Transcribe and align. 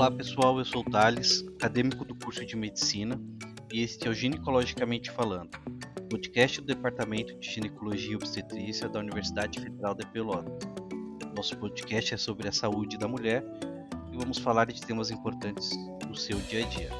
Olá 0.00 0.10
pessoal, 0.10 0.58
eu 0.58 0.64
sou 0.64 0.80
o 0.80 0.90
Thales, 0.90 1.44
acadêmico 1.58 2.06
do 2.06 2.14
curso 2.14 2.42
de 2.46 2.56
Medicina, 2.56 3.20
e 3.70 3.82
este 3.82 4.08
é 4.08 4.10
o 4.10 4.14
Ginecologicamente 4.14 5.10
Falando, 5.10 5.50
podcast 6.08 6.58
do 6.58 6.66
Departamento 6.68 7.38
de 7.38 7.46
Ginecologia 7.46 8.12
e 8.12 8.16
Obstetrícia 8.16 8.88
da 8.88 8.98
Universidade 8.98 9.60
Federal 9.60 9.94
de 9.94 10.06
Pelotas. 10.06 10.66
Nosso 11.36 11.54
podcast 11.58 12.14
é 12.14 12.16
sobre 12.16 12.48
a 12.48 12.52
saúde 12.52 12.96
da 12.96 13.06
mulher 13.06 13.44
e 14.10 14.16
vamos 14.16 14.38
falar 14.38 14.72
de 14.72 14.80
temas 14.80 15.10
importantes 15.10 15.68
do 16.08 16.16
seu 16.16 16.38
dia 16.38 16.64
a 16.64 16.68
dia. 16.70 16.90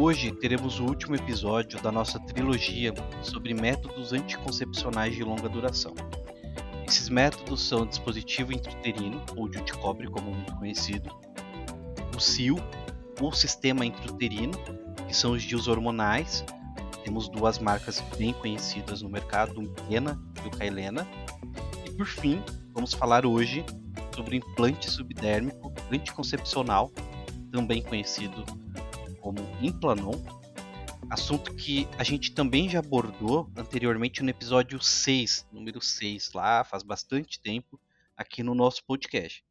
Hoje 0.00 0.32
teremos 0.36 0.80
o 0.80 0.86
último 0.86 1.16
episódio 1.16 1.78
da 1.82 1.92
nossa 1.92 2.18
trilogia 2.18 2.94
sobre 3.20 3.52
métodos 3.52 4.14
anticoncepcionais 4.14 5.14
de 5.14 5.22
longa 5.22 5.50
duração. 5.50 5.92
Esses 6.88 7.10
métodos 7.10 7.60
são 7.60 7.84
dispositivo 7.84 8.54
intrauterino, 8.54 9.22
ou 9.36 9.50
de 9.50 9.60
cobre 9.74 10.08
como 10.08 10.32
muito 10.32 10.56
conhecido, 10.56 11.10
o 12.16 12.20
CIO, 12.20 12.56
o 13.20 13.32
sistema 13.32 13.84
intrauterino, 13.84 14.54
que 15.06 15.14
são 15.14 15.32
os 15.32 15.42
DIUs 15.42 15.68
hormonais. 15.68 16.44
Temos 17.04 17.28
duas 17.28 17.58
marcas 17.58 18.00
bem 18.18 18.32
conhecidas 18.32 19.02
no 19.02 19.08
mercado, 19.08 19.60
o 19.60 19.68
Pena 19.88 20.20
e 20.42 20.48
o 20.48 20.50
Kailena. 20.50 21.06
E 21.86 21.90
por 21.92 22.06
fim, 22.06 22.42
vamos 22.72 22.94
falar 22.94 23.26
hoje 23.26 23.64
sobre 24.14 24.36
implante 24.36 24.90
subdérmico 24.90 25.72
anticoncepcional, 25.92 26.90
também 27.52 27.82
conhecido 27.82 28.44
como 29.20 29.38
Implanon, 29.60 30.14
assunto 31.10 31.54
que 31.54 31.86
a 31.98 32.04
gente 32.04 32.32
também 32.32 32.68
já 32.68 32.78
abordou 32.78 33.50
anteriormente 33.56 34.22
no 34.22 34.30
episódio 34.30 34.80
6, 34.80 35.46
número 35.52 35.80
6, 35.80 36.32
lá 36.32 36.64
faz 36.64 36.82
bastante 36.82 37.40
tempo, 37.40 37.78
aqui 38.16 38.42
no 38.42 38.54
nosso 38.54 38.84
podcast. 38.84 39.44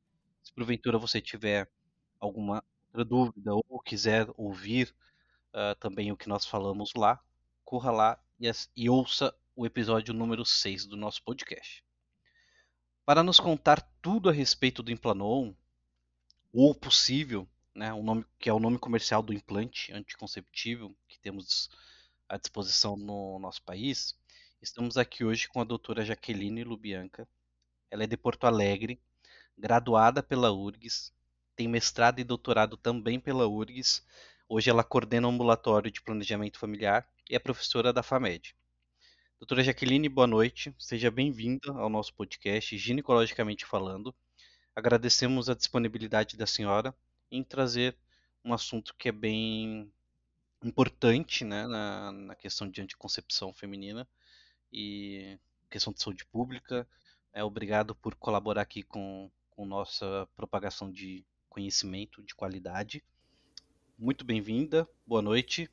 Se 0.43 0.53
porventura 0.53 0.97
você 0.97 1.21
tiver 1.21 1.69
alguma 2.25 2.63
outra 2.87 3.05
dúvida 3.05 3.53
ou 3.53 3.79
quiser 3.79 4.27
ouvir 4.37 4.93
uh, 5.53 5.75
também 5.79 6.11
o 6.11 6.17
que 6.17 6.29
nós 6.29 6.45
falamos 6.45 6.93
lá, 6.95 7.21
corra 7.63 7.91
lá 7.91 8.19
e, 8.39 8.49
e 8.75 8.89
ouça 8.89 9.33
o 9.55 9.65
episódio 9.65 10.13
número 10.13 10.45
6 10.45 10.85
do 10.85 10.97
nosso 10.97 11.23
podcast. 11.23 11.83
Para 13.05 13.23
nos 13.23 13.39
contar 13.39 13.81
tudo 14.01 14.29
a 14.29 14.33
respeito 14.33 14.81
do 14.81 14.91
Implanon, 14.91 15.53
ou 16.51 16.73
possível, 16.73 17.47
né, 17.73 17.93
o 17.93 18.01
nome, 18.01 18.25
que 18.39 18.49
é 18.49 18.53
o 18.53 18.59
nome 18.59 18.79
comercial 18.79 19.21
do 19.21 19.33
implante 19.33 19.91
anticonceptivo 19.93 20.95
que 21.07 21.19
temos 21.19 21.69
à 22.27 22.37
disposição 22.37 22.95
no 22.95 23.37
nosso 23.39 23.61
país, 23.61 24.17
estamos 24.61 24.97
aqui 24.97 25.23
hoje 25.23 25.47
com 25.47 25.61
a 25.61 25.65
doutora 25.65 26.03
Jaqueline 26.03 26.63
Lubianca. 26.63 27.27
Ela 27.91 28.05
é 28.05 28.07
de 28.07 28.17
Porto 28.17 28.47
Alegre, 28.47 28.99
graduada 29.57 30.23
pela 30.23 30.51
URGS, 30.51 31.13
tem 31.55 31.67
mestrado 31.67 32.19
e 32.19 32.23
doutorado 32.23 32.75
também 32.75 33.19
pela 33.19 33.47
URGS. 33.47 34.05
Hoje 34.47 34.69
ela 34.69 34.83
coordena 34.83 35.27
o 35.27 35.31
ambulatório 35.31 35.89
de 35.89 36.01
planejamento 36.01 36.59
familiar 36.59 37.07
e 37.29 37.35
é 37.35 37.39
professora 37.39 37.93
da 37.93 38.03
FAMED. 38.03 38.55
Doutora 39.39 39.63
Jaqueline, 39.63 40.09
boa 40.09 40.27
noite. 40.27 40.75
Seja 40.77 41.09
bem-vinda 41.09 41.71
ao 41.71 41.89
nosso 41.89 42.13
podcast 42.13 42.77
Ginecologicamente 42.77 43.65
Falando. 43.65 44.13
Agradecemos 44.75 45.49
a 45.49 45.55
disponibilidade 45.55 46.35
da 46.35 46.45
senhora 46.45 46.93
em 47.31 47.43
trazer 47.43 47.95
um 48.43 48.53
assunto 48.53 48.93
que 48.97 49.09
é 49.09 49.11
bem 49.11 49.91
importante 50.63 51.45
né, 51.45 51.65
na, 51.67 52.11
na 52.11 52.35
questão 52.35 52.69
de 52.69 52.81
anticoncepção 52.81 53.53
feminina 53.53 54.07
e 54.71 55.39
questão 55.69 55.93
de 55.93 56.01
saúde 56.01 56.25
pública. 56.25 56.87
É, 57.33 57.43
obrigado 57.43 57.95
por 57.95 58.15
colaborar 58.15 58.61
aqui 58.61 58.83
com, 58.83 59.31
com 59.51 59.65
nossa 59.65 60.27
propagação 60.35 60.91
de 60.91 61.25
conhecimento 61.55 62.21
de 62.21 62.35
qualidade. 62.35 63.01
Muito 63.97 64.25
bem-vinda, 64.25 64.85
boa 65.07 65.21
noite. 65.21 65.71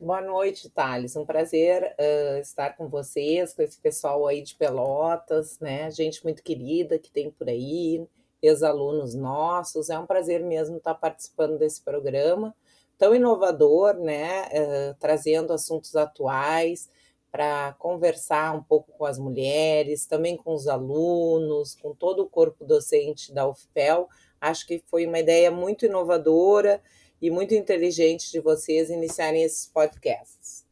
Boa 0.00 0.20
noite, 0.20 0.68
Thales. 0.68 1.14
Um 1.14 1.24
prazer 1.24 1.84
uh, 1.84 2.38
estar 2.40 2.76
com 2.76 2.88
vocês, 2.88 3.54
com 3.54 3.62
esse 3.62 3.78
pessoal 3.78 4.26
aí 4.26 4.42
de 4.42 4.56
Pelotas, 4.56 5.60
né? 5.60 5.88
Gente 5.92 6.24
muito 6.24 6.42
querida 6.42 6.98
que 6.98 7.12
tem 7.12 7.30
por 7.30 7.48
aí, 7.48 8.04
ex-alunos 8.42 9.14
nossos. 9.14 9.88
É 9.88 9.96
um 9.96 10.04
prazer 10.04 10.42
mesmo 10.42 10.78
estar 10.78 10.94
participando 10.94 11.58
desse 11.58 11.80
programa 11.80 12.52
tão 12.98 13.14
inovador, 13.14 13.94
né? 13.94 14.48
Uh, 14.48 14.96
trazendo 14.98 15.52
assuntos 15.52 15.94
atuais 15.94 16.90
para 17.30 17.72
conversar 17.74 18.52
um 18.52 18.62
pouco 18.64 18.90
com 18.98 19.04
as 19.04 19.18
mulheres, 19.18 20.06
também 20.06 20.36
com 20.36 20.54
os 20.54 20.66
alunos, 20.66 21.76
com 21.76 21.94
todo 21.94 22.24
o 22.24 22.28
corpo 22.28 22.64
docente 22.64 23.32
da 23.32 23.46
UFPEL, 23.46 24.08
Acho 24.44 24.66
que 24.66 24.84
foi 24.86 25.06
uma 25.06 25.18
ideia 25.18 25.50
muito 25.50 25.86
inovadora 25.86 26.82
e 27.20 27.30
muito 27.30 27.54
inteligente 27.54 28.30
de 28.30 28.40
vocês 28.40 28.90
iniciarem 28.90 29.42
esses 29.42 29.66
podcasts. 29.66 30.66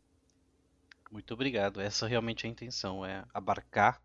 Muito 1.11 1.33
obrigado. 1.33 1.81
Essa 1.81 2.07
realmente 2.07 2.45
é 2.45 2.49
a 2.49 2.53
intenção, 2.53 3.03
é 3.03 3.25
abarcar 3.33 4.03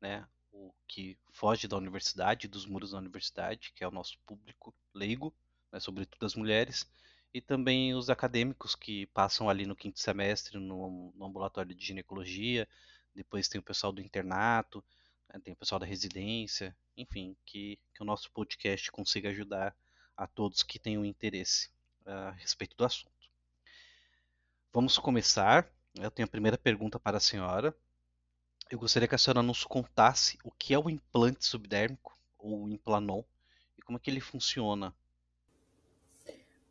né, 0.00 0.24
o 0.52 0.72
que 0.86 1.18
foge 1.32 1.66
da 1.66 1.76
universidade, 1.76 2.46
dos 2.46 2.64
muros 2.64 2.92
da 2.92 2.98
universidade, 2.98 3.72
que 3.74 3.82
é 3.82 3.88
o 3.88 3.90
nosso 3.90 4.16
público 4.24 4.72
leigo, 4.94 5.34
né, 5.72 5.80
sobretudo 5.80 6.24
as 6.24 6.36
mulheres, 6.36 6.88
e 7.34 7.40
também 7.40 7.96
os 7.96 8.08
acadêmicos 8.08 8.76
que 8.76 9.06
passam 9.06 9.50
ali 9.50 9.66
no 9.66 9.74
quinto 9.74 9.98
semestre 9.98 10.60
no, 10.60 11.12
no 11.12 11.26
ambulatório 11.26 11.74
de 11.74 11.84
ginecologia, 11.84 12.68
depois 13.12 13.48
tem 13.48 13.58
o 13.58 13.64
pessoal 13.64 13.92
do 13.92 14.00
internato, 14.00 14.84
tem 15.42 15.52
o 15.52 15.56
pessoal 15.56 15.78
da 15.78 15.86
residência, 15.86 16.74
enfim, 16.96 17.36
que, 17.44 17.78
que 17.94 18.02
o 18.02 18.06
nosso 18.06 18.30
podcast 18.32 18.90
consiga 18.90 19.28
ajudar 19.28 19.74
a 20.16 20.26
todos 20.26 20.62
que 20.62 20.78
tenham 20.78 21.04
interesse 21.04 21.70
a 22.04 22.30
respeito 22.30 22.76
do 22.76 22.84
assunto. 22.84 23.12
Vamos 24.72 24.98
começar. 24.98 25.70
Eu 25.94 26.10
tenho 26.10 26.26
a 26.26 26.30
primeira 26.30 26.56
pergunta 26.56 26.98
para 26.98 27.18
a 27.18 27.20
senhora. 27.20 27.74
Eu 28.70 28.78
gostaria 28.78 29.08
que 29.08 29.14
a 29.14 29.18
senhora 29.18 29.42
nos 29.42 29.64
contasse 29.64 30.38
o 30.44 30.50
que 30.50 30.74
é 30.74 30.78
o 30.78 30.90
implante 30.90 31.44
subdérmico, 31.46 32.18
ou 32.38 32.68
implanon, 32.68 33.22
e 33.76 33.82
como 33.82 33.96
é 33.98 34.00
que 34.00 34.10
ele 34.10 34.20
funciona. 34.20 34.94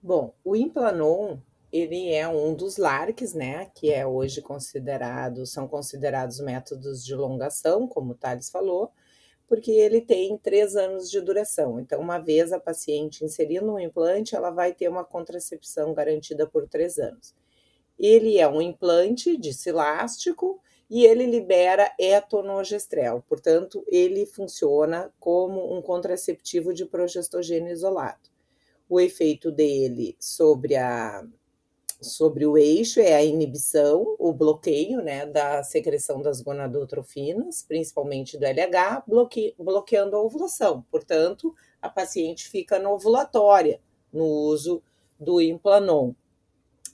Bom, 0.01 0.34
o 0.44 0.56
implanon 0.56 1.38
ele 1.80 2.14
é 2.14 2.28
um 2.28 2.54
dos 2.54 2.78
LARCs, 2.78 3.34
né, 3.34 3.70
que 3.76 3.92
é 3.92 4.06
hoje 4.06 4.42
considerado, 4.42 5.46
são 5.46 5.68
considerados 5.68 6.40
métodos 6.40 7.04
de 7.06 7.16
longação, 7.16 7.88
como 7.88 8.12
o 8.12 8.16
Thales 8.16 8.50
falou, 8.50 8.92
porque 9.48 9.72
ele 9.72 10.02
tem 10.02 10.38
três 10.38 10.76
anos 10.76 11.10
de 11.10 11.22
duração. 11.22 11.80
Então, 11.80 12.00
uma 12.02 12.20
vez 12.20 12.52
a 12.52 12.60
paciente 12.60 13.24
inserindo 13.24 13.74
um 13.74 13.80
implante, 13.80 14.36
ela 14.36 14.50
vai 14.50 14.74
ter 14.74 14.90
uma 14.90 15.06
contracepção 15.06 15.94
garantida 15.94 16.46
por 16.46 16.68
três 16.68 16.98
anos. 16.98 17.34
Ele 17.98 18.38
é 18.38 18.48
um 18.48 18.62
implante 18.62 19.38
de 19.38 19.54
cilástico 19.54 20.62
e 20.90 21.06
ele 21.06 21.26
libera 21.26 21.92
etonogestrel, 22.00 23.24
portanto, 23.28 23.84
ele 23.88 24.26
funciona 24.26 25.12
como 25.20 25.76
um 25.76 25.82
contraceptivo 25.82 26.74
de 26.74 26.86
progestogênio 26.86 27.72
isolado. 27.72 28.30
O 28.90 29.00
efeito 29.00 29.52
dele 29.52 30.16
sobre 30.18 30.76
a 30.76 31.26
sobre 32.00 32.46
o 32.46 32.58
eixo 32.58 33.00
é 33.00 33.16
a 33.16 33.24
inibição, 33.24 34.16
o 34.19 34.31
bloqueio 34.31 35.02
né, 35.02 35.25
da 35.25 35.63
secreção 35.63 36.22
das 36.22 36.41
gonadotrofinas, 36.41 37.63
principalmente 37.68 38.38
do 38.38 38.46
LH, 38.46 39.03
bloque, 39.08 39.56
bloqueando 39.58 40.16
a 40.16 40.22
ovulação. 40.22 40.86
Portanto, 40.91 41.53
a 41.81 41.90
paciente 41.90 42.50
fica 42.50 42.78
no 42.78 42.91
ovulatória 42.91 43.81
no 44.12 44.25
uso 44.25 44.81
do 45.19 45.41
implanon. 45.41 46.13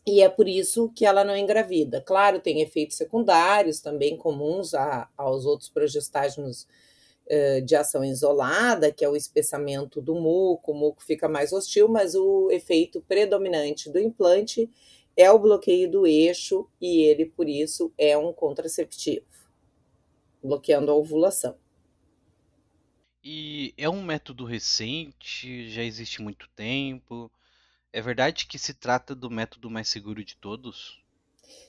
E 0.06 0.22
é 0.22 0.28
por 0.28 0.48
isso 0.48 0.92
que 0.94 1.06
ela 1.06 1.24
não 1.24 1.36
engravida. 1.36 2.02
Claro, 2.02 2.40
tem 2.40 2.62
efeitos 2.62 2.98
secundários 2.98 3.80
também 3.80 4.18
comuns 4.18 4.74
a, 4.74 5.10
aos 5.18 5.46
outros 5.46 5.70
progestágenos 5.70 6.68
de 7.66 7.76
ação 7.76 8.04
isolada, 8.04 8.92
que 8.92 9.04
é 9.04 9.10
o 9.10 9.16
espessamento 9.16 10.02
do 10.02 10.14
muco, 10.16 10.72
o 10.72 10.76
muco 10.76 11.04
fica 11.04 11.28
mais 11.30 11.54
hostil, 11.54 11.88
mas 11.88 12.16
o 12.16 12.52
efeito 12.52 13.02
predominante 13.02 13.90
do 13.90 14.00
implante 14.00 14.70
é 15.16 15.32
o 15.32 15.40
bloqueio 15.40 15.90
do 15.90 16.06
eixo 16.08 16.68
e 16.82 17.04
ele, 17.04 17.26
por 17.26 17.48
isso, 17.48 17.94
é 17.98 18.18
um 18.18 18.34
contraceptivo, 18.34 19.26
bloqueando 20.44 20.92
a 20.92 20.96
ovulação. 20.96 21.56
E 23.24 23.74
é 23.78 23.90
um 23.90 24.04
método 24.04 24.44
recente, 24.44 25.70
já 25.70 25.82
existe 25.82 26.22
muito 26.22 26.50
tempo. 26.50 27.32
É 27.94 28.02
verdade 28.02 28.46
que 28.48 28.60
se 28.60 28.74
trata 28.74 29.16
do 29.16 29.30
método 29.30 29.70
mais 29.70 29.88
seguro 29.88 30.26
de 30.26 30.36
todos? 30.36 31.02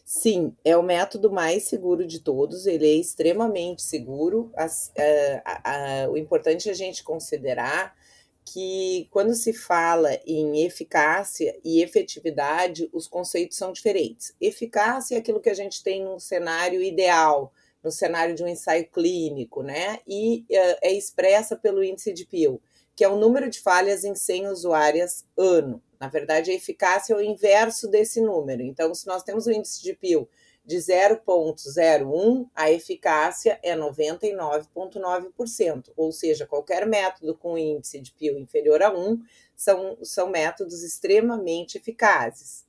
Sim, 0.05 0.55
é 0.65 0.77
o 0.77 0.83
método 0.83 1.33
mais 1.33 1.65
seguro 1.65 2.07
de 2.07 2.21
todos, 2.21 2.67
ele 2.67 2.87
é 2.87 2.95
extremamente 2.95 3.83
seguro. 3.83 4.53
As, 4.55 4.89
uh, 4.89 6.07
uh, 6.07 6.09
uh, 6.09 6.13
o 6.13 6.19
importante 6.19 6.69
é 6.69 6.73
a 6.73 6.75
gente 6.75 7.03
considerar 7.03 7.97
que 8.45 9.09
quando 9.11 9.35
se 9.35 9.55
fala 9.55 10.21
em 10.27 10.65
eficácia 10.65 11.59
e 11.65 11.83
efetividade, 11.83 12.91
os 12.93 13.09
conceitos 13.09 13.57
são 13.57 13.73
diferentes. 13.73 14.35
Eficácia 14.41 15.17
é 15.17 15.19
aquilo 15.19 15.41
que 15.41 15.49
a 15.49 15.55
gente 15.55 15.83
tem 15.83 16.05
num 16.05 16.19
cenário 16.19 16.83
ideal, 16.83 17.53
no 17.83 17.91
cenário 17.91 18.35
de 18.35 18.45
um 18.45 18.49
ensaio 18.49 18.87
clínico, 18.91 19.63
né? 19.63 20.01
E 20.07 20.45
uh, 20.51 20.79
é 20.83 20.93
expressa 20.93 21.57
pelo 21.57 21.83
índice 21.83 22.13
de 22.13 22.27
Peele, 22.27 22.61
que 22.97 23.05
é 23.05 23.09
o 23.09 23.17
número 23.17 23.51
de 23.51 23.61
falhas 23.61 24.05
em 24.05 24.15
100 24.15 24.49
usuárias 24.49 25.25
ano. 25.37 25.83
Na 25.99 26.09
verdade, 26.09 26.51
a 26.51 26.55
eficácia 26.55 27.13
é 27.15 27.17
o 27.17 27.23
inverso 27.23 27.89
desse 27.89 28.21
número. 28.21 28.63
Então, 28.63 28.95
se 28.95 29.07
nós 29.07 29.23
temos 29.23 29.47
o 29.47 29.53
índice 29.53 29.83
de 29.83 29.95
PIL 29.95 30.29
de 30.65 30.79
0,01, 30.79 32.49
a 32.55 32.71
eficácia 32.71 33.59
é 33.63 33.77
99,9%. 33.77 35.93
Ou 35.97 36.11
seja, 36.11 36.47
qualquer 36.47 36.87
método 36.87 37.37
com 37.37 37.59
índice 37.59 38.01
de 38.01 38.13
PIL 38.13 38.39
inferior 38.39 38.83
a 38.83 38.91
1 38.91 39.21
são, 39.55 39.99
são 40.03 40.31
métodos 40.31 40.83
extremamente 40.83 41.77
eficazes. 41.79 42.65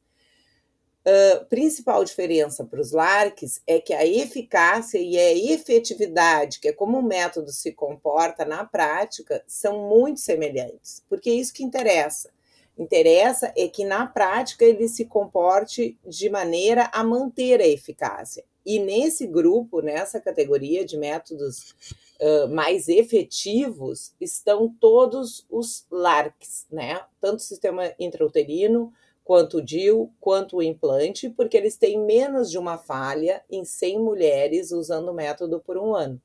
Uh, 1.07 1.45
principal 1.45 2.03
diferença 2.03 2.65
para 2.65 2.81
os 2.81 2.91
LARCs 2.91 3.61
é 3.67 3.79
que 3.79 3.93
a 3.93 4.03
eficácia 4.03 4.97
e 4.97 5.15
a 5.19 5.53
efetividade, 5.53 6.59
que 6.59 6.69
é 6.69 6.73
como 6.73 6.97
o 6.97 7.03
método 7.03 7.51
se 7.51 7.71
comporta 7.73 8.43
na 8.43 8.65
prática, 8.65 9.43
são 9.45 9.87
muito 9.87 10.19
semelhantes, 10.19 11.03
porque 11.07 11.29
é 11.29 11.33
isso 11.33 11.53
que 11.53 11.63
interessa. 11.63 12.31
Interessa 12.77 13.53
é 13.55 13.67
que 13.67 13.85
na 13.85 14.07
prática 14.07 14.65
ele 14.65 14.87
se 14.87 15.05
comporte 15.05 15.95
de 16.05 16.27
maneira 16.27 16.89
a 16.91 17.03
manter 17.03 17.61
a 17.61 17.67
eficácia. 17.67 18.43
E 18.65 18.79
nesse 18.79 19.27
grupo, 19.27 19.81
nessa 19.81 20.19
categoria 20.19 20.83
de 20.83 20.97
métodos 20.97 21.75
uh, 22.19 22.47
mais 22.49 22.89
efetivos, 22.89 24.13
estão 24.19 24.75
todos 24.79 25.45
os 25.51 25.85
LARCs, 25.91 26.65
né? 26.71 26.99
Tanto 27.21 27.37
o 27.37 27.43
sistema 27.43 27.93
intrauterino, 27.99 28.91
quanto 29.25 29.57
o 29.57 29.61
DIL, 29.61 30.13
quanto 30.21 30.57
o 30.57 30.63
implante, 30.63 31.27
porque 31.31 31.57
eles 31.57 31.75
têm 31.75 31.99
menos 31.99 32.51
de 32.51 32.59
uma 32.59 32.77
falha 32.77 33.43
em 33.49 33.65
100 33.65 33.99
mulheres 33.99 34.71
usando 34.71 35.09
o 35.09 35.13
método 35.13 35.59
por 35.59 35.79
um 35.79 35.95
ano. 35.95 36.21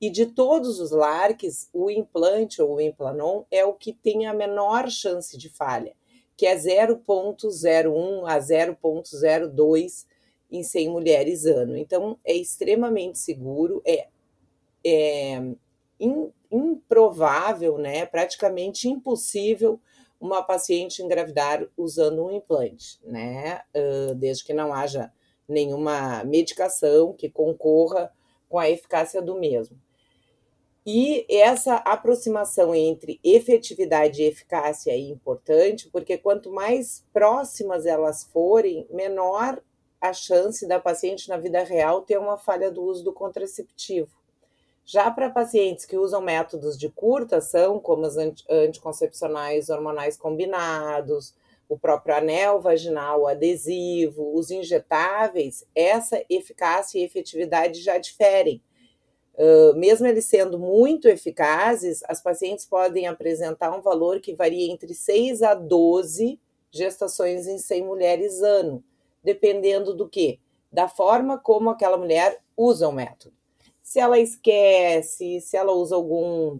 E 0.00 0.08
de 0.08 0.24
todos 0.24 0.80
os 0.80 0.90
LARCs, 0.90 1.68
o 1.74 1.90
implante 1.90 2.62
ou 2.62 2.76
o 2.76 2.80
implanon 2.80 3.42
é 3.50 3.64
o 3.66 3.74
que 3.74 3.92
tem 3.92 4.26
a 4.26 4.32
menor 4.32 4.90
chance 4.90 5.36
de 5.36 5.50
falha, 5.50 5.92
que 6.36 6.46
é 6.46 6.56
0,01 6.56 8.24
a 8.26 8.38
0,02 8.38 10.06
em 10.50 10.62
100 10.62 10.88
mulheres 10.88 11.44
ano. 11.44 11.76
Então, 11.76 12.18
é 12.24 12.32
extremamente 12.32 13.18
seguro, 13.18 13.82
é, 13.84 14.08
é 14.86 15.42
improvável, 16.50 17.76
né, 17.76 18.06
praticamente 18.06 18.88
impossível 18.88 19.78
uma 20.20 20.42
paciente 20.42 21.02
engravidar 21.02 21.66
usando 21.76 22.24
um 22.24 22.30
implante, 22.30 22.98
né? 23.04 23.62
Uh, 23.74 24.14
desde 24.14 24.44
que 24.44 24.52
não 24.52 24.72
haja 24.72 25.12
nenhuma 25.48 26.24
medicação 26.24 27.12
que 27.12 27.28
concorra 27.30 28.12
com 28.48 28.58
a 28.58 28.68
eficácia 28.68 29.22
do 29.22 29.38
mesmo. 29.38 29.78
E 30.84 31.26
essa 31.28 31.76
aproximação 31.76 32.74
entre 32.74 33.20
efetividade 33.22 34.22
e 34.22 34.26
eficácia 34.26 34.90
é 34.90 34.98
importante, 34.98 35.88
porque 35.90 36.16
quanto 36.16 36.50
mais 36.50 37.04
próximas 37.12 37.84
elas 37.84 38.24
forem, 38.24 38.86
menor 38.90 39.62
a 40.00 40.12
chance 40.12 40.66
da 40.66 40.80
paciente 40.80 41.28
na 41.28 41.36
vida 41.36 41.62
real 41.62 42.02
ter 42.02 42.18
uma 42.18 42.38
falha 42.38 42.70
do 42.70 42.82
uso 42.82 43.04
do 43.04 43.12
contraceptivo. 43.12 44.17
Já 44.90 45.10
para 45.10 45.28
pacientes 45.28 45.84
que 45.84 45.98
usam 45.98 46.22
métodos 46.22 46.78
de 46.78 46.88
curta 46.88 47.36
ação, 47.36 47.78
como 47.78 48.06
os 48.06 48.16
anticoncepcionais 48.48 49.68
hormonais 49.68 50.16
combinados, 50.16 51.34
o 51.68 51.78
próprio 51.78 52.16
anel 52.16 52.58
vaginal, 52.58 53.20
o 53.20 53.26
adesivo, 53.26 54.34
os 54.34 54.50
injetáveis, 54.50 55.62
essa 55.74 56.24
eficácia 56.30 56.98
e 56.98 57.04
efetividade 57.04 57.82
já 57.82 57.98
diferem. 57.98 58.62
Uh, 59.34 59.76
mesmo 59.76 60.06
eles 60.06 60.24
sendo 60.24 60.58
muito 60.58 61.06
eficazes, 61.06 62.02
as 62.08 62.22
pacientes 62.22 62.64
podem 62.64 63.06
apresentar 63.06 63.76
um 63.76 63.82
valor 63.82 64.20
que 64.20 64.34
varia 64.34 64.72
entre 64.72 64.94
6 64.94 65.42
a 65.42 65.52
12 65.52 66.40
gestações 66.70 67.46
em 67.46 67.58
100 67.58 67.84
mulheres 67.84 68.40
ano, 68.40 68.82
dependendo 69.22 69.92
do 69.92 70.08
que? 70.08 70.40
Da 70.72 70.88
forma 70.88 71.36
como 71.36 71.68
aquela 71.68 71.98
mulher 71.98 72.40
usa 72.56 72.88
o 72.88 72.92
método 72.92 73.37
se 73.88 73.98
ela 73.98 74.18
esquece, 74.18 75.40
se 75.40 75.56
ela 75.56 75.72
usa 75.72 75.96
algum, 75.96 76.56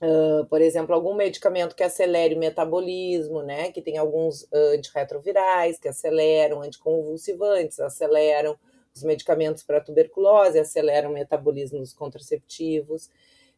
uh, 0.00 0.46
por 0.48 0.62
exemplo, 0.62 0.94
algum 0.94 1.12
medicamento 1.12 1.74
que 1.74 1.82
acelere 1.82 2.36
o 2.36 2.38
metabolismo, 2.38 3.42
né? 3.42 3.72
Que 3.72 3.82
tem 3.82 3.98
alguns 3.98 4.46
antirretrovirais 4.52 5.76
que 5.76 5.88
aceleram, 5.88 6.62
anticonvulsivantes, 6.62 7.80
aceleram 7.80 8.56
os 8.94 9.02
medicamentos 9.02 9.64
para 9.64 9.80
tuberculose, 9.80 10.56
aceleram 10.56 11.10
o 11.10 11.14
metabolismo 11.14 11.80
dos 11.80 11.92
contraceptivos. 11.92 13.10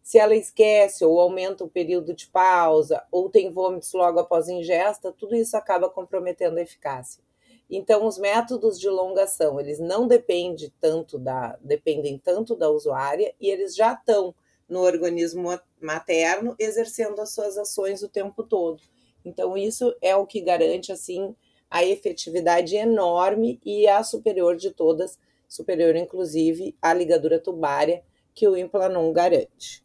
Se 0.02 0.18
ela 0.18 0.34
esquece 0.34 1.04
ou 1.04 1.20
aumenta 1.20 1.64
o 1.64 1.68
período 1.68 2.14
de 2.14 2.26
pausa, 2.28 3.04
ou 3.12 3.28
tem 3.28 3.52
vômitos 3.52 3.92
logo 3.92 4.18
após 4.18 4.48
ingesta, 4.48 5.12
tudo 5.12 5.36
isso 5.36 5.58
acaba 5.58 5.90
comprometendo 5.90 6.56
a 6.56 6.62
eficácia. 6.62 7.22
Então, 7.70 8.06
os 8.06 8.16
métodos 8.18 8.80
de 8.80 8.88
longação, 8.88 9.60
eles 9.60 9.78
não 9.78 10.06
dependem 10.06 10.72
tanto 10.80 11.18
da, 11.18 11.58
dependem 11.60 12.18
tanto 12.18 12.56
da 12.56 12.70
usuária 12.70 13.34
e 13.38 13.50
eles 13.50 13.76
já 13.76 13.92
estão 13.92 14.34
no 14.68 14.80
organismo 14.80 15.58
materno 15.80 16.54
exercendo 16.58 17.20
as 17.20 17.32
suas 17.32 17.58
ações 17.58 18.02
o 18.02 18.08
tempo 18.08 18.42
todo. 18.42 18.82
Então, 19.24 19.56
isso 19.56 19.94
é 20.00 20.16
o 20.16 20.26
que 20.26 20.40
garante, 20.40 20.92
assim, 20.92 21.34
a 21.70 21.84
efetividade 21.84 22.76
enorme 22.76 23.60
e 23.64 23.86
a 23.86 24.02
superior 24.02 24.56
de 24.56 24.70
todas, 24.70 25.18
superior 25.46 25.94
inclusive 25.96 26.74
à 26.80 26.94
ligadura 26.94 27.38
tubária 27.38 28.02
que 28.34 28.48
o 28.48 28.56
Implanon 28.56 29.12
garante. 29.12 29.84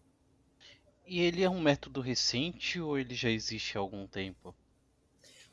E 1.05 1.21
ele 1.21 1.43
é 1.43 1.49
um 1.49 1.59
método 1.59 1.99
recente 1.99 2.79
ou 2.79 2.97
ele 2.97 3.13
já 3.13 3.29
existe 3.29 3.77
há 3.77 3.81
algum 3.81 4.07
tempo? 4.07 4.55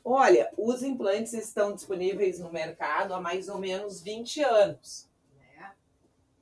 Olha, 0.03 0.51
os 0.57 0.81
implantes 0.81 1.33
estão 1.33 1.75
disponíveis 1.75 2.39
no 2.39 2.51
mercado 2.51 3.13
há 3.13 3.21
mais 3.21 3.49
ou 3.49 3.59
menos 3.59 4.01
20 4.01 4.41
anos. 4.41 5.07
Né? 5.37 5.71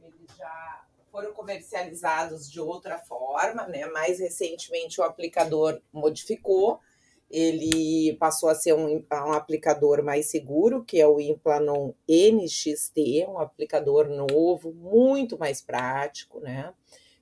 Eles 0.01 0.37
já 0.37 0.85
foram 1.11 1.33
comercializados 1.33 2.49
de 2.49 2.59
outra 2.59 2.97
forma, 2.99 3.67
né? 3.67 3.85
Mais 3.87 4.19
recentemente 4.19 5.01
o 5.01 5.03
aplicador 5.03 5.81
modificou, 5.91 6.79
ele 7.29 8.15
passou 8.19 8.49
a 8.49 8.55
ser 8.55 8.73
um, 8.73 9.05
um 9.11 9.33
aplicador 9.33 10.03
mais 10.03 10.27
seguro, 10.27 10.83
que 10.83 10.99
é 10.99 11.07
o 11.07 11.19
Implanon 11.19 11.91
NXT, 12.07 13.27
um 13.27 13.37
aplicador 13.37 14.09
novo, 14.09 14.73
muito 14.73 15.37
mais 15.37 15.61
prático, 15.61 16.39
né? 16.39 16.73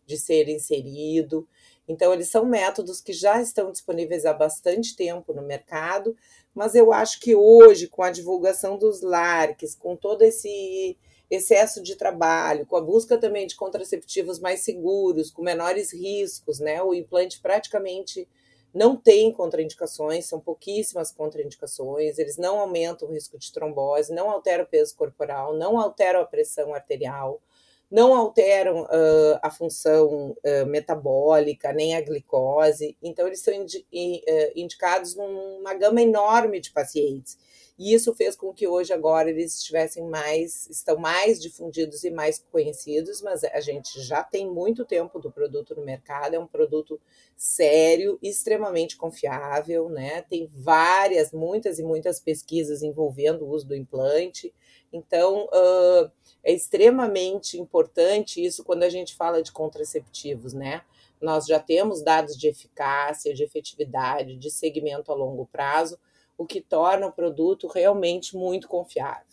De 0.06 0.18
ser 0.18 0.48
inserido. 0.48 1.48
Então, 1.88 2.14
eles 2.14 2.30
são 2.30 2.46
métodos 2.46 3.00
que 3.00 3.14
já 3.14 3.42
estão 3.42 3.72
disponíveis 3.72 4.26
há 4.26 4.34
bastante 4.34 4.96
tempo 4.96 5.34
no 5.34 5.42
mercado, 5.42 6.16
mas 6.54 6.76
eu 6.76 6.92
acho 6.92 7.20
que 7.20 7.36
hoje, 7.36 7.88
com 7.88 8.04
a 8.04 8.12
divulgação 8.12 8.78
dos 8.78 9.02
LARCs, 9.02 9.76
com 9.76 9.96
todo 9.96 10.24
esse 10.24 10.98
excesso 11.30 11.82
de 11.82 11.96
trabalho, 11.96 12.66
com 12.66 12.76
a 12.76 12.82
busca 12.82 13.18
também 13.18 13.48
de 13.48 13.56
contraceptivos 13.56 14.40
mais 14.40 14.62
seguros, 14.62 15.30
com 15.30 15.42
menores 15.42 15.94
riscos, 15.94 16.60
né? 16.60 16.82
O 16.82 16.94
implante 16.94 17.40
praticamente 17.42 18.28
não 18.74 18.96
tem 18.96 19.32
contraindicações, 19.32 20.26
são 20.26 20.40
pouquíssimas 20.40 21.12
contraindicações, 21.12 22.18
eles 22.18 22.38
não 22.38 22.60
aumentam 22.60 23.08
o 23.08 23.12
risco 23.12 23.38
de 23.38 23.52
trombose, 23.52 24.14
não 24.14 24.30
alteram 24.30 24.64
o 24.64 24.68
peso 24.68 24.96
corporal, 24.96 25.54
não 25.54 25.80
alteram 25.80 26.22
a 26.22 26.26
pressão 26.26 26.74
arterial 26.74 27.42
não 27.90 28.14
alteram 28.14 28.84
uh, 28.84 29.40
a 29.42 29.50
função 29.50 30.32
uh, 30.32 30.66
metabólica, 30.66 31.72
nem 31.72 31.96
a 31.96 32.02
glicose, 32.02 32.98
então 33.02 33.26
eles 33.26 33.42
são 33.42 33.54
indi 33.54 33.80
uh, 33.80 34.52
indicados 34.56 35.16
numa 35.16 35.74
gama 35.74 36.02
enorme 36.02 36.60
de 36.60 36.72
pacientes. 36.72 37.38
E 37.80 37.94
isso 37.94 38.14
fez 38.16 38.36
com 38.36 38.52
que 38.52 38.68
hoje 38.68 38.92
agora 38.92 39.30
eles 39.30 39.56
estivessem 39.56 40.04
mais, 40.04 40.68
estão 40.68 40.98
mais 40.98 41.40
difundidos 41.40 42.04
e 42.04 42.10
mais 42.10 42.44
conhecidos, 42.52 43.22
mas 43.22 43.44
a 43.44 43.60
gente 43.60 44.02
já 44.02 44.24
tem 44.24 44.50
muito 44.50 44.84
tempo 44.84 45.20
do 45.20 45.32
produto 45.32 45.76
no 45.76 45.86
mercado, 45.86 46.34
é 46.34 46.40
um 46.40 46.48
produto 46.48 47.00
sério, 47.36 48.18
extremamente 48.20 48.98
confiável, 48.98 49.90
né? 49.90 50.24
Tem 50.24 50.50
várias, 50.52 51.32
muitas 51.32 51.78
e 51.78 51.84
muitas 51.84 52.20
pesquisas 52.20 52.82
envolvendo 52.82 53.46
o 53.46 53.50
uso 53.50 53.68
do 53.68 53.76
implante. 53.76 54.52
Então, 54.92 55.46
uh, 55.46 56.12
é 56.44 56.52
extremamente 56.52 57.58
importante 57.58 58.44
isso 58.44 58.64
quando 58.64 58.84
a 58.84 58.90
gente 58.90 59.16
fala 59.16 59.44
de 59.44 59.52
contraceptivos, 59.52 60.54
né? 60.54 60.84
Nós 61.22 61.46
já 61.46 61.60
temos 61.60 62.02
dados 62.02 62.38
de 62.38 62.48
eficácia, 62.48 63.34
de 63.34 63.44
efetividade, 63.44 64.38
de 64.38 64.52
segmento 64.52 65.12
a 65.12 65.16
longo 65.16 65.46
prazo, 65.48 66.00
o 66.38 66.46
que 66.46 66.62
torna 66.62 67.08
o 67.08 67.12
produto 67.12 67.68
realmente 67.68 68.36
muito 68.36 68.68
confiável. 68.68 69.26